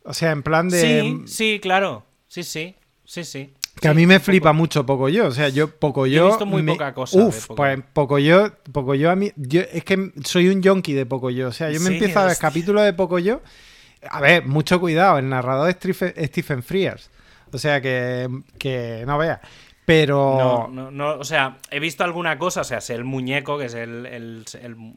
O 0.04 0.14
sea, 0.14 0.32
en 0.32 0.44
plan 0.44 0.70
de... 0.70 0.82
Sí, 0.82 1.22
sí, 1.26 1.60
claro. 1.60 2.06
Sí, 2.28 2.44
sí. 2.44 2.76
Sí, 3.04 3.24
sí. 3.24 3.54
Que 3.80 3.88
a 3.88 3.94
mí 3.94 4.06
me 4.06 4.20
flipa 4.20 4.54
mucho 4.54 4.86
poco 4.86 5.08
yo, 5.08 5.28
o 5.28 5.32
sea, 5.32 5.50
yo 5.50 5.70
poco 5.70 6.08
yo. 6.08 6.26
He 6.26 6.28
visto 6.30 6.46
muy 6.46 6.64
poca 6.64 6.94
cosa. 6.94 7.20
Uf, 7.20 7.48
pues 7.56 7.80
poco 7.94 8.18
yo, 8.20 8.52
poco 8.72 8.96
yo 8.96 9.12
a 9.12 9.16
mí, 9.16 9.32
yo 9.36 9.62
es 9.62 9.84
que 9.84 10.12
soy 10.26 10.50
un 10.50 10.62
yonki 10.62 10.94
de 10.94 11.06
poco 11.06 11.30
yo, 11.30 11.50
o 11.50 11.52
sea, 11.52 11.72
yo 11.72 11.80
me 11.80 11.90
empiezo 11.90 12.20
a 12.20 12.26
ver 12.26 12.38
capítulos 12.38 12.84
de 12.84 12.94
poco 12.94 13.20
yo. 13.20 13.42
A 14.10 14.22
ver, 14.22 14.46
mucho 14.46 14.80
cuidado, 14.80 15.18
el 15.18 15.30
narrador 15.30 15.70
es 15.70 15.76
Stephen 15.76 16.64
Frears, 16.64 17.10
o 17.52 17.58
sea 17.58 17.82
que, 17.82 18.30
que 18.58 19.04
no 19.06 19.18
veas. 19.18 19.40
Pero. 19.88 20.36
No, 20.38 20.68
no, 20.68 20.92
no, 20.92 21.18
o 21.18 21.24
sea, 21.24 21.60
he 21.72 21.80
visto 21.80 22.04
alguna 22.04 22.38
cosa, 22.38 22.60
o 22.60 22.64
sea, 22.66 22.82
sé 22.82 22.94
el 22.94 23.06
muñeco, 23.06 23.58
que 23.58 23.68
es 23.68 23.74
el, 23.74 24.06
el, 24.06 24.44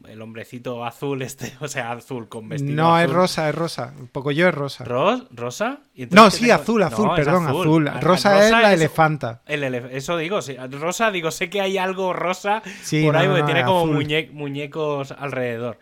el, 0.05 0.21
hombrecito 0.21 0.83
azul, 0.83 1.21
este, 1.21 1.53
o 1.61 1.69
sea, 1.69 1.93
azul 1.93 2.27
con 2.27 2.49
vestido. 2.49 2.75
No, 2.75 2.99
es 2.99 3.09
rosa, 3.09 3.47
es 3.47 3.55
rosa. 3.55 3.93
Un 3.97 4.09
poco 4.09 4.31
yo 4.31 4.49
es 4.49 4.53
rosa. 4.53 4.83
¿Ros? 4.83 5.27
¿Rosa? 5.31 5.79
no, 6.09 6.29
sí, 6.29 6.51
azul, 6.51 6.83
azul, 6.83 7.09
perdón, 7.15 7.47
azul. 7.47 7.89
Rosa, 8.01 8.45
es 8.45 8.51
la 8.51 8.73
elefanta. 8.73 9.41
El 9.45 9.63
eso 9.73 10.17
digo, 10.17 10.41
sí. 10.41 10.57
Rosa, 10.69 11.09
digo, 11.09 11.31
sé 11.31 11.49
que 11.49 11.61
hay 11.61 11.77
algo 11.77 12.11
rosa 12.11 12.61
por 12.61 13.15
ahí, 13.15 13.29
porque 13.29 13.43
tiene 13.43 13.63
como 13.63 13.85
muñecos 13.85 15.13
alrededor. 15.13 15.79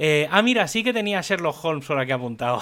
Eh, 0.00 0.28
ah, 0.30 0.42
mira, 0.42 0.68
sí 0.68 0.84
que 0.84 0.92
tenía 0.92 1.20
Sherlock 1.20 1.64
Holmes 1.64 1.84
por 1.84 1.98
aquí 1.98 2.12
apuntado. 2.12 2.60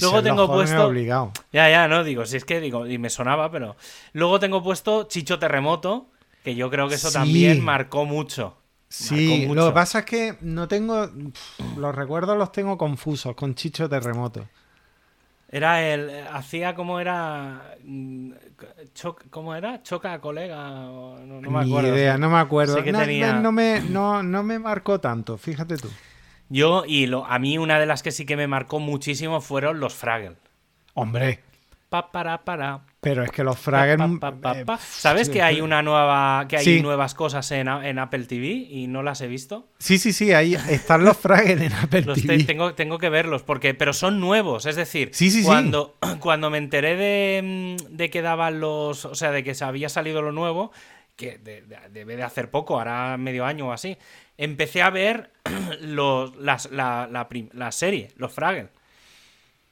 Luego 0.00 0.22
tengo 0.24 0.48
puesto. 0.48 0.88
Obligado. 0.88 1.30
Ya, 1.52 1.70
ya, 1.70 1.86
no, 1.86 2.02
digo, 2.02 2.26
si 2.26 2.36
es 2.36 2.44
que 2.44 2.60
digo, 2.60 2.84
y 2.88 2.98
me 2.98 3.10
sonaba, 3.10 3.48
pero. 3.52 3.76
Luego 4.12 4.40
tengo 4.40 4.60
puesto 4.60 5.04
Chicho 5.04 5.38
Terremoto, 5.38 6.08
que 6.42 6.56
yo 6.56 6.68
creo 6.68 6.88
que 6.88 6.96
eso 6.96 7.12
también 7.12 7.60
marcó 7.64 8.04
mucho. 8.04 8.56
Sí, 8.88 9.46
lo 9.46 9.68
que 9.68 9.72
pasa 9.72 10.00
es 10.00 10.04
que 10.04 10.36
no 10.40 10.66
tengo. 10.66 11.08
Los 11.76 11.94
recuerdos 11.94 12.36
los 12.36 12.50
tengo 12.50 12.76
confusos 12.76 13.36
con 13.36 13.54
Chicho 13.54 13.88
Terremoto. 13.88 14.44
Era 15.48 15.86
el. 15.86 16.26
Hacía 16.26 16.74
como 16.74 16.98
era. 16.98 17.76
Mm, 17.84 18.32
¿Cómo 19.30 19.54
era? 19.54 19.80
Choca 19.84 20.20
colega. 20.20 20.56
No, 20.56 21.40
me 21.40 21.60
acuerdo. 21.60 21.88
Ni 21.88 21.96
idea, 21.96 22.18
no 22.18 22.28
me 22.30 22.38
acuerdo. 22.38 22.82
no, 23.40 23.52
me, 23.52 23.80
no, 23.80 24.24
no 24.24 24.42
me 24.42 24.58
marcó 24.58 24.98
tanto, 24.98 25.38
fíjate 25.38 25.76
tú. 25.76 25.88
Yo, 26.52 26.84
y 26.86 27.06
lo, 27.06 27.24
a 27.24 27.38
mí 27.38 27.56
una 27.56 27.80
de 27.80 27.86
las 27.86 28.02
que 28.02 28.10
sí 28.10 28.26
que 28.26 28.36
me 28.36 28.46
marcó 28.46 28.78
muchísimo 28.78 29.40
fueron 29.40 29.80
los 29.80 29.94
Fraggle. 29.94 30.36
Hombre. 30.92 31.40
Pa, 31.88 32.12
para, 32.12 32.44
para. 32.44 32.80
Pero 33.00 33.24
es 33.24 33.30
que 33.30 33.42
los 33.42 33.58
Fraggle. 33.58 34.04
Eh, 34.54 34.64
¿Sabes 34.78 35.30
que 35.30 35.40
hay 35.40 35.62
una 35.62 35.80
nueva. 35.82 36.46
que 36.48 36.58
hay 36.58 36.82
nuevas 36.82 37.14
cosas 37.14 37.50
en, 37.52 37.68
Apple 37.68 38.24
TV 38.26 38.48
y 38.48 38.86
no 38.86 39.02
las 39.02 39.22
he 39.22 39.28
visto? 39.28 39.70
Sí, 39.78 39.96
sí, 39.96 40.12
sí, 40.12 40.34
ahí 40.34 40.54
están 40.68 41.06
los 41.06 41.16
Fraggle 41.16 41.64
en 41.64 41.72
Apple 41.72 42.02
TV. 42.02 42.44
tengo, 42.44 42.74
tengo 42.74 42.98
que 42.98 43.08
verlos, 43.08 43.42
porque. 43.42 43.72
Pero 43.72 43.94
son 43.94 44.20
nuevos, 44.20 44.66
es 44.66 44.76
decir, 44.76 45.08
sí, 45.14 45.30
sí, 45.30 45.44
cuando, 45.44 45.96
cuando 46.20 46.50
me 46.50 46.58
enteré 46.58 46.96
de, 46.96 47.76
de 47.88 48.10
que 48.10 48.20
daban 48.20 48.60
los. 48.60 49.06
O 49.06 49.14
sea, 49.14 49.30
de 49.30 49.42
que 49.42 49.54
se 49.54 49.64
había 49.64 49.88
salido 49.88 50.20
lo 50.20 50.32
nuevo, 50.32 50.70
que 51.16 51.38
debe 51.38 52.16
de 52.16 52.22
hacer 52.22 52.50
poco, 52.50 52.78
hará 52.78 53.16
medio 53.16 53.46
año 53.46 53.68
o 53.68 53.72
así 53.72 53.96
empecé 54.44 54.82
a 54.82 54.90
ver 54.90 55.30
los, 55.80 56.34
la, 56.36 57.70
serie, 57.70 58.08
los 58.16 58.32
Fraggle. 58.32 58.68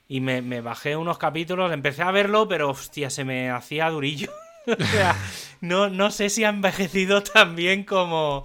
Y 0.09 0.21
me, 0.21 0.61
bajé 0.61 0.97
unos 0.97 1.19
capítulos, 1.19 1.73
empecé 1.73 2.03
a 2.03 2.11
verlo, 2.11 2.49
pero 2.49 2.71
hostia, 2.71 3.11
se 3.11 3.25
me 3.25 3.51
hacía 3.51 3.91
durillo. 3.91 4.31
o 4.67 4.85
sea, 4.85 5.17
no, 5.61 5.89
no 5.89 6.11
sé 6.11 6.31
si 6.31 6.45
ha 6.45 6.49
envejecido 6.49 7.23
tan 7.23 7.55
bien 7.55 7.85
como, 7.85 8.43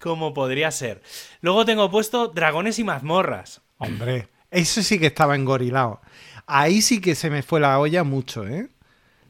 como 0.00 0.32
podría 0.34 0.70
ser. 0.70 1.02
Luego 1.40 1.64
tengo 1.64 1.90
puesto 1.90 2.28
Dragones 2.28 2.78
y 2.78 2.84
mazmorras. 2.84 3.62
Hombre, 3.78 4.28
eso 4.50 4.82
sí 4.82 4.98
que 4.98 5.06
estaba 5.06 5.34
engorilado. 5.34 6.00
Ahí 6.46 6.82
sí 6.82 7.00
que 7.00 7.14
se 7.14 7.30
me 7.30 7.42
fue 7.42 7.60
la 7.60 7.78
olla 7.78 8.04
mucho, 8.04 8.46
¿eh? 8.46 8.68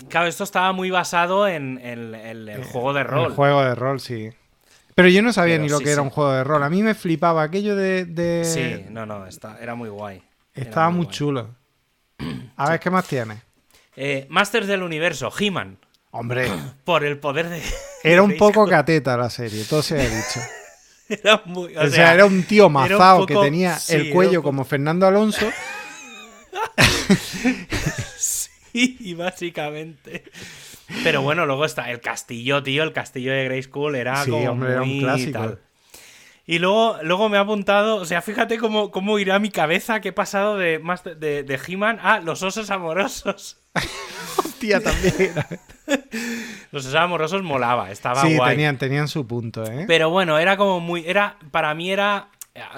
Claro, 0.08 0.26
esto 0.26 0.44
estaba 0.44 0.72
muy 0.72 0.90
basado 0.90 1.46
en, 1.46 1.78
el 1.78 2.48
eh, 2.48 2.64
juego 2.72 2.92
de 2.92 3.04
rol. 3.04 3.26
El 3.26 3.32
juego 3.32 3.62
de 3.62 3.74
rol, 3.74 4.00
sí. 4.00 4.30
Pero 4.94 5.08
yo 5.08 5.22
no 5.22 5.32
sabía 5.32 5.58
ni 5.58 5.68
lo 5.68 5.80
que 5.80 5.90
era 5.90 6.02
un 6.02 6.10
juego 6.10 6.32
de 6.32 6.44
rol. 6.44 6.62
A 6.62 6.70
mí 6.70 6.82
me 6.82 6.94
flipaba 6.94 7.42
aquello 7.42 7.76
de. 7.76 8.42
Sí, 8.44 8.86
no, 8.90 9.06
no, 9.06 9.26
está, 9.26 9.58
era 9.60 9.74
muy 9.74 9.88
guay. 9.88 10.22
Estaba 10.54 10.90
muy, 10.90 11.08
chulo. 11.08 11.54
A 12.56 12.70
ver, 12.70 12.80
¿qué 12.80 12.90
más 12.90 13.06
tiene? 13.06 13.42
Eh, 13.96 14.26
Masters 14.28 14.66
del 14.66 14.82
Universo, 14.82 15.32
He-Man. 15.36 15.78
Hombre. 16.10 16.50
Por 16.84 17.04
el 17.04 17.18
poder 17.18 17.48
de. 17.48 17.62
Era 18.04 18.22
un 18.22 18.36
poco 18.36 18.66
cateta 18.66 19.16
la 19.16 19.30
serie, 19.30 19.64
todo 19.64 19.82
se 19.82 20.00
ha 20.00 20.02
dicho. 20.02 20.40
era 21.08 21.42
muy. 21.44 21.76
O, 21.76 21.88
sea, 21.88 22.14
era 22.14 22.24
un 22.24 22.42
tío 22.42 22.68
mazao 22.68 23.26
que 23.26 23.36
tenía 23.36 23.78
el 23.88 24.10
cuello 24.10 24.42
como 24.42 24.64
Fernando 24.64 25.06
Alonso. 25.06 25.48
sí, 28.16 29.14
básicamente. 29.14 30.24
Pero 31.02 31.22
bueno, 31.22 31.46
luego 31.46 31.64
está 31.64 31.90
el 31.90 32.00
castillo, 32.00 32.62
tío. 32.62 32.82
El 32.82 32.92
castillo 32.92 33.32
de 33.32 33.44
Grey 33.44 33.62
School 33.62 33.94
era 33.94 34.24
como 34.24 34.54
muy 34.54 34.68
un 34.68 35.00
clásico. 35.00 35.58
Y 36.44 36.58
luego, 36.58 36.98
luego 37.02 37.28
me 37.28 37.36
ha 37.36 37.40
apuntado, 37.42 37.96
o 37.96 38.04
sea, 38.04 38.20
fíjate 38.20 38.58
cómo, 38.58 38.90
cómo 38.90 39.18
irá 39.20 39.38
mi 39.38 39.50
cabeza 39.50 40.00
que 40.00 40.08
he 40.08 40.12
pasado 40.12 40.56
de, 40.56 40.80
más 40.80 41.04
de, 41.04 41.14
de, 41.44 41.60
He-Man 41.66 42.00
a 42.02 42.18
los 42.18 42.42
osos 42.42 42.68
amorosos. 42.70 43.58
Hostia, 44.38 44.80
también. 44.80 45.34
los 46.72 46.84
osos 46.84 46.96
amorosos 46.96 47.42
molaba, 47.42 47.92
estaba 47.92 48.22
sí, 48.22 48.36
guay. 48.36 48.50
Tenían, 48.50 48.76
tenían 48.76 49.06
su 49.06 49.24
punto, 49.24 49.64
¿eh? 49.64 49.84
Pero 49.86 50.10
bueno, 50.10 50.36
era 50.36 50.56
como 50.56 50.80
muy. 50.80 51.04
Era, 51.06 51.36
para 51.52 51.74
mí 51.74 51.92
era 51.92 52.28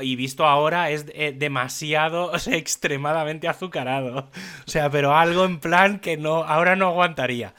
y 0.01 0.15
visto 0.15 0.47
ahora 0.47 0.91
es 0.91 1.07
eh, 1.15 1.35
demasiado, 1.37 2.27
o 2.27 2.39
sea, 2.39 2.57
extremadamente 2.57 3.49
azucarado. 3.49 4.31
O 4.67 4.71
sea, 4.71 4.89
pero 4.91 5.17
algo 5.17 5.45
en 5.45 5.59
plan 5.59 5.99
que 5.99 6.17
no, 6.17 6.45
ahora 6.45 6.77
no 6.77 6.89
aguantaría. 6.89 7.55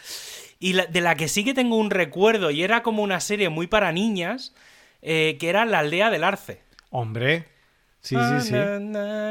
Y 0.66 0.74
de 0.74 1.00
la 1.00 1.14
que 1.14 1.28
sí 1.28 1.44
que 1.44 1.54
tengo 1.54 1.78
un 1.78 1.92
recuerdo, 1.92 2.50
y 2.50 2.64
era 2.64 2.82
como 2.82 3.04
una 3.04 3.20
serie 3.20 3.50
muy 3.50 3.68
para 3.68 3.92
niñas, 3.92 4.56
eh, 5.04 5.38
que 5.40 5.50
era 5.50 5.64
La 5.64 5.78
aldea 5.78 6.10
del 6.10 6.24
arce. 6.24 6.60
Hombre. 6.90 7.46
Sí, 8.02 8.16
sí, 8.16 8.48
sí. 8.48 8.54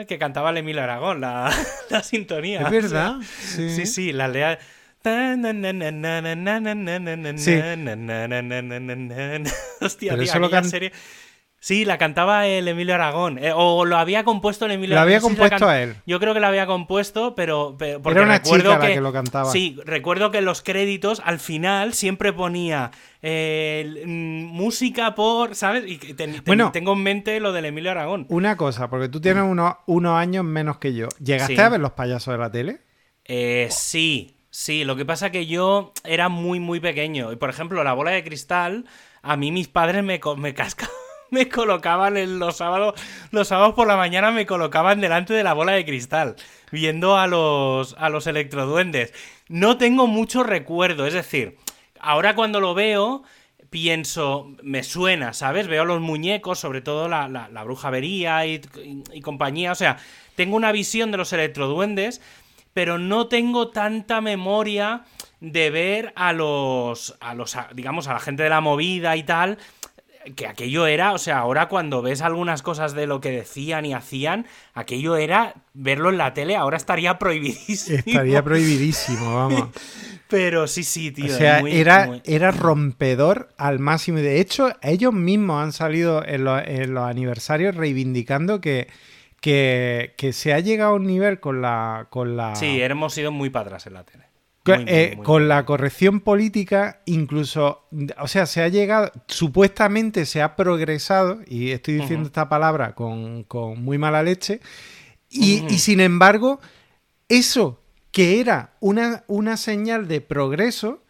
que 0.06 0.16
cantaba 0.20 0.50
el 0.50 0.58
Emilio 0.58 0.84
Aragón, 0.84 1.20
la, 1.20 1.50
sintonía. 2.04 2.60
Es 2.60 2.70
verdad. 2.70 3.16
sí. 3.20 3.84
sí, 3.84 4.12
la 4.12 4.26
aldea. 4.26 4.60
Sí. 7.36 7.60
Hostia, 9.80 10.16
tío, 10.16 10.62
serie. 10.62 10.92
Sí, 11.64 11.86
la 11.86 11.96
cantaba 11.96 12.46
el 12.46 12.68
Emilio 12.68 12.94
Aragón. 12.94 13.38
Eh, 13.38 13.50
o 13.56 13.86
lo 13.86 13.96
había 13.96 14.22
compuesto 14.22 14.66
el 14.66 14.72
Emilio 14.72 14.96
Aragón. 14.96 15.08
Lo 15.08 15.16
había 15.16 15.20
compuesto 15.22 15.66
a 15.66 15.80
él. 15.80 15.96
Yo 16.04 16.20
creo 16.20 16.34
que 16.34 16.40
lo 16.40 16.46
había 16.46 16.66
compuesto, 16.66 17.34
pero. 17.34 17.74
porque 17.78 18.10
Era 18.10 18.22
una 18.22 18.36
recuerdo 18.36 18.72
chica 18.72 18.80
que, 18.82 18.88
la 18.88 18.94
que 18.96 19.00
lo 19.00 19.12
cantaba. 19.14 19.50
Sí, 19.50 19.78
recuerdo 19.86 20.30
que 20.30 20.38
en 20.38 20.44
los 20.44 20.60
créditos 20.60 21.22
al 21.24 21.38
final 21.38 21.94
siempre 21.94 22.34
ponía 22.34 22.90
eh, 23.22 24.02
mm, 24.04 24.44
música 24.44 25.14
por. 25.14 25.54
¿Sabes? 25.54 25.84
Y 25.86 25.98
bueno, 26.44 26.70
tengo 26.70 26.92
en 26.92 27.02
mente 27.02 27.40
lo 27.40 27.54
del 27.54 27.64
Emilio 27.64 27.92
Aragón. 27.92 28.26
Una 28.28 28.58
cosa, 28.58 28.90
porque 28.90 29.08
tú 29.08 29.22
tienes 29.22 29.44
unos, 29.44 29.76
unos 29.86 30.18
años 30.18 30.44
menos 30.44 30.76
que 30.76 30.92
yo. 30.92 31.08
¿Llegaste 31.18 31.62
a 31.62 31.70
ver 31.70 31.80
los 31.80 31.92
payasos 31.92 32.34
de 32.34 32.38
la 32.38 32.52
tele? 32.52 32.80
Eh, 33.24 33.68
sí, 33.70 34.36
sí. 34.50 34.84
Lo 34.84 34.96
que 34.96 35.06
pasa 35.06 35.26
es 35.28 35.32
que 35.32 35.46
yo 35.46 35.94
era 36.04 36.28
muy, 36.28 36.60
muy 36.60 36.80
pequeño. 36.80 37.32
Y 37.32 37.36
por 37.36 37.48
ejemplo, 37.48 37.82
la 37.84 37.94
bola 37.94 38.10
de 38.10 38.22
cristal, 38.22 38.84
a 39.22 39.38
mí 39.38 39.50
mis 39.50 39.68
padres 39.68 40.04
me, 40.04 40.20
me 40.36 40.52
cascaban 40.54 41.03
me 41.30 41.48
colocaban 41.48 42.38
los 42.38 42.56
sábados, 42.56 43.00
los 43.30 43.48
sábados 43.48 43.74
por 43.74 43.86
la 43.86 43.96
mañana 43.96 44.30
me 44.30 44.46
colocaban 44.46 45.00
delante 45.00 45.34
de 45.34 45.44
la 45.44 45.54
bola 45.54 45.72
de 45.72 45.84
cristal, 45.84 46.36
viendo 46.70 47.16
a 47.16 47.26
los, 47.26 47.94
a 47.98 48.08
los 48.08 48.26
electroduendes. 48.26 49.12
No 49.48 49.76
tengo 49.76 50.06
mucho 50.06 50.42
recuerdo, 50.42 51.06
es 51.06 51.14
decir, 51.14 51.58
ahora 52.00 52.34
cuando 52.34 52.60
lo 52.60 52.74
veo, 52.74 53.22
pienso, 53.70 54.52
me 54.62 54.82
suena, 54.82 55.32
¿sabes? 55.32 55.66
Veo 55.66 55.84
los 55.84 56.00
muñecos, 56.00 56.60
sobre 56.60 56.80
todo 56.80 57.08
la, 57.08 57.28
la, 57.28 57.64
bruja 57.64 57.90
vería 57.90 58.46
y, 58.46 58.60
y, 59.12 59.20
compañía, 59.20 59.72
o 59.72 59.74
sea, 59.74 59.98
tengo 60.36 60.56
una 60.56 60.72
visión 60.72 61.10
de 61.10 61.16
los 61.16 61.32
electroduendes, 61.32 62.20
pero 62.72 62.98
no 62.98 63.28
tengo 63.28 63.70
tanta 63.70 64.20
memoria 64.20 65.04
de 65.40 65.70
ver 65.70 66.12
a 66.16 66.32
los, 66.32 67.16
a 67.20 67.34
los, 67.34 67.56
digamos, 67.74 68.08
a 68.08 68.14
la 68.14 68.20
gente 68.20 68.42
de 68.42 68.48
la 68.48 68.60
movida 68.60 69.16
y 69.16 69.22
tal, 69.22 69.58
que 70.36 70.46
aquello 70.46 70.86
era, 70.86 71.12
o 71.12 71.18
sea, 71.18 71.38
ahora 71.38 71.68
cuando 71.68 72.02
ves 72.02 72.22
algunas 72.22 72.62
cosas 72.62 72.94
de 72.94 73.06
lo 73.06 73.20
que 73.20 73.30
decían 73.30 73.84
y 73.84 73.94
hacían, 73.94 74.46
aquello 74.72 75.16
era 75.16 75.54
verlo 75.72 76.10
en 76.10 76.18
la 76.18 76.34
tele, 76.34 76.56
ahora 76.56 76.76
estaría 76.76 77.18
prohibidísimo. 77.18 77.98
Estaría 77.98 78.42
prohibidísimo, 78.44 79.34
vamos. 79.34 79.68
Pero 80.28 80.66
sí, 80.66 80.82
sí, 80.82 81.12
tío. 81.12 81.26
O 81.26 81.36
sea, 81.36 81.60
era, 81.60 82.20
era 82.24 82.50
rompedor 82.50 83.54
al 83.56 83.78
máximo. 83.78 84.18
Y 84.18 84.22
de 84.22 84.40
hecho, 84.40 84.72
ellos 84.82 85.12
mismos 85.12 85.62
han 85.62 85.72
salido 85.72 86.24
en, 86.26 86.44
los 86.44 87.04
aniversarios 87.04 87.76
reivindicando 87.76 88.60
que, 88.60 88.88
que, 89.40 90.14
que, 90.16 90.32
se 90.32 90.52
ha 90.52 90.60
llegado 90.60 90.92
a 90.92 90.94
un 90.94 91.06
nivel 91.06 91.40
con 91.40 91.60
la, 91.60 92.06
con 92.10 92.36
la... 92.36 92.56
Sí, 92.56 92.80
hemos 92.80 93.16
ido 93.18 93.30
muy 93.30 93.50
para 93.50 93.66
atrás 93.66 93.86
en 93.86 93.94
la 93.94 94.04
tele. 94.04 94.23
Eh, 94.66 95.18
con 95.22 95.46
la 95.46 95.66
corrección 95.66 96.20
política, 96.20 97.02
incluso, 97.04 97.86
o 98.18 98.28
sea, 98.28 98.46
se 98.46 98.62
ha 98.62 98.68
llegado, 98.68 99.12
supuestamente 99.26 100.24
se 100.24 100.40
ha 100.40 100.56
progresado, 100.56 101.40
y 101.46 101.72
estoy 101.72 101.94
diciendo 101.94 102.26
esta 102.26 102.48
palabra 102.48 102.94
con, 102.94 103.44
muy 103.78 103.98
mala 103.98 104.22
leche, 104.22 104.60
y, 105.28 105.60
sin 105.78 106.00
embargo, 106.00 106.60
eso 107.28 107.82
que 108.10 108.40
era 108.40 108.74
una, 108.80 109.24
una 109.26 109.58
señal 109.58 110.08
de 110.08 110.22
progreso, 110.22 111.02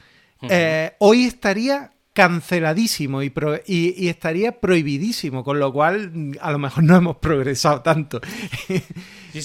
eh, 0.42 0.94
hoy 0.98 1.24
estaría 1.24 1.93
canceladísimo 2.14 3.22
y, 3.22 3.32
y, 3.66 4.08
estaría 4.08 4.60
prohibidísimo, 4.60 5.42
con 5.42 5.58
lo 5.58 5.72
cual 5.72 6.32
a 6.40 6.52
lo 6.52 6.58
mejor 6.60 6.84
no 6.84 6.96
hemos 6.96 7.16
progresado 7.16 7.82
tanto. 7.82 8.20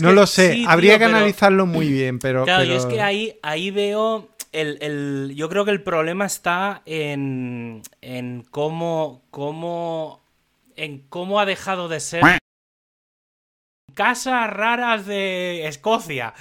no 0.01 0.11
lo 0.13 0.27
sé, 0.27 0.63
habría 0.67 0.99
que 0.99 1.05
analizarlo 1.05 1.65
muy 1.65 1.91
bien, 1.91 2.19
pero... 2.19 2.45
Claro, 2.45 2.63
y 2.63 2.71
es 2.71 2.85
que 2.85 3.01
ahí, 3.01 3.37
ahí 3.41 3.71
veo... 3.71 4.29
El, 4.51 5.33
yo 5.35 5.47
creo 5.47 5.63
que 5.63 5.69
el 5.71 5.83
problema 5.83 6.25
está 6.25 6.81
en, 6.87 7.83
en 8.01 8.43
cómo, 8.49 9.21
cómo, 9.29 10.23
en 10.75 11.05
cómo 11.09 11.39
ha 11.39 11.45
dejado 11.45 11.87
de 11.87 11.99
ser 11.99 12.23
casas 13.93 14.49
raras 14.49 15.05
de 15.05 15.67
Escocia. 15.67 16.33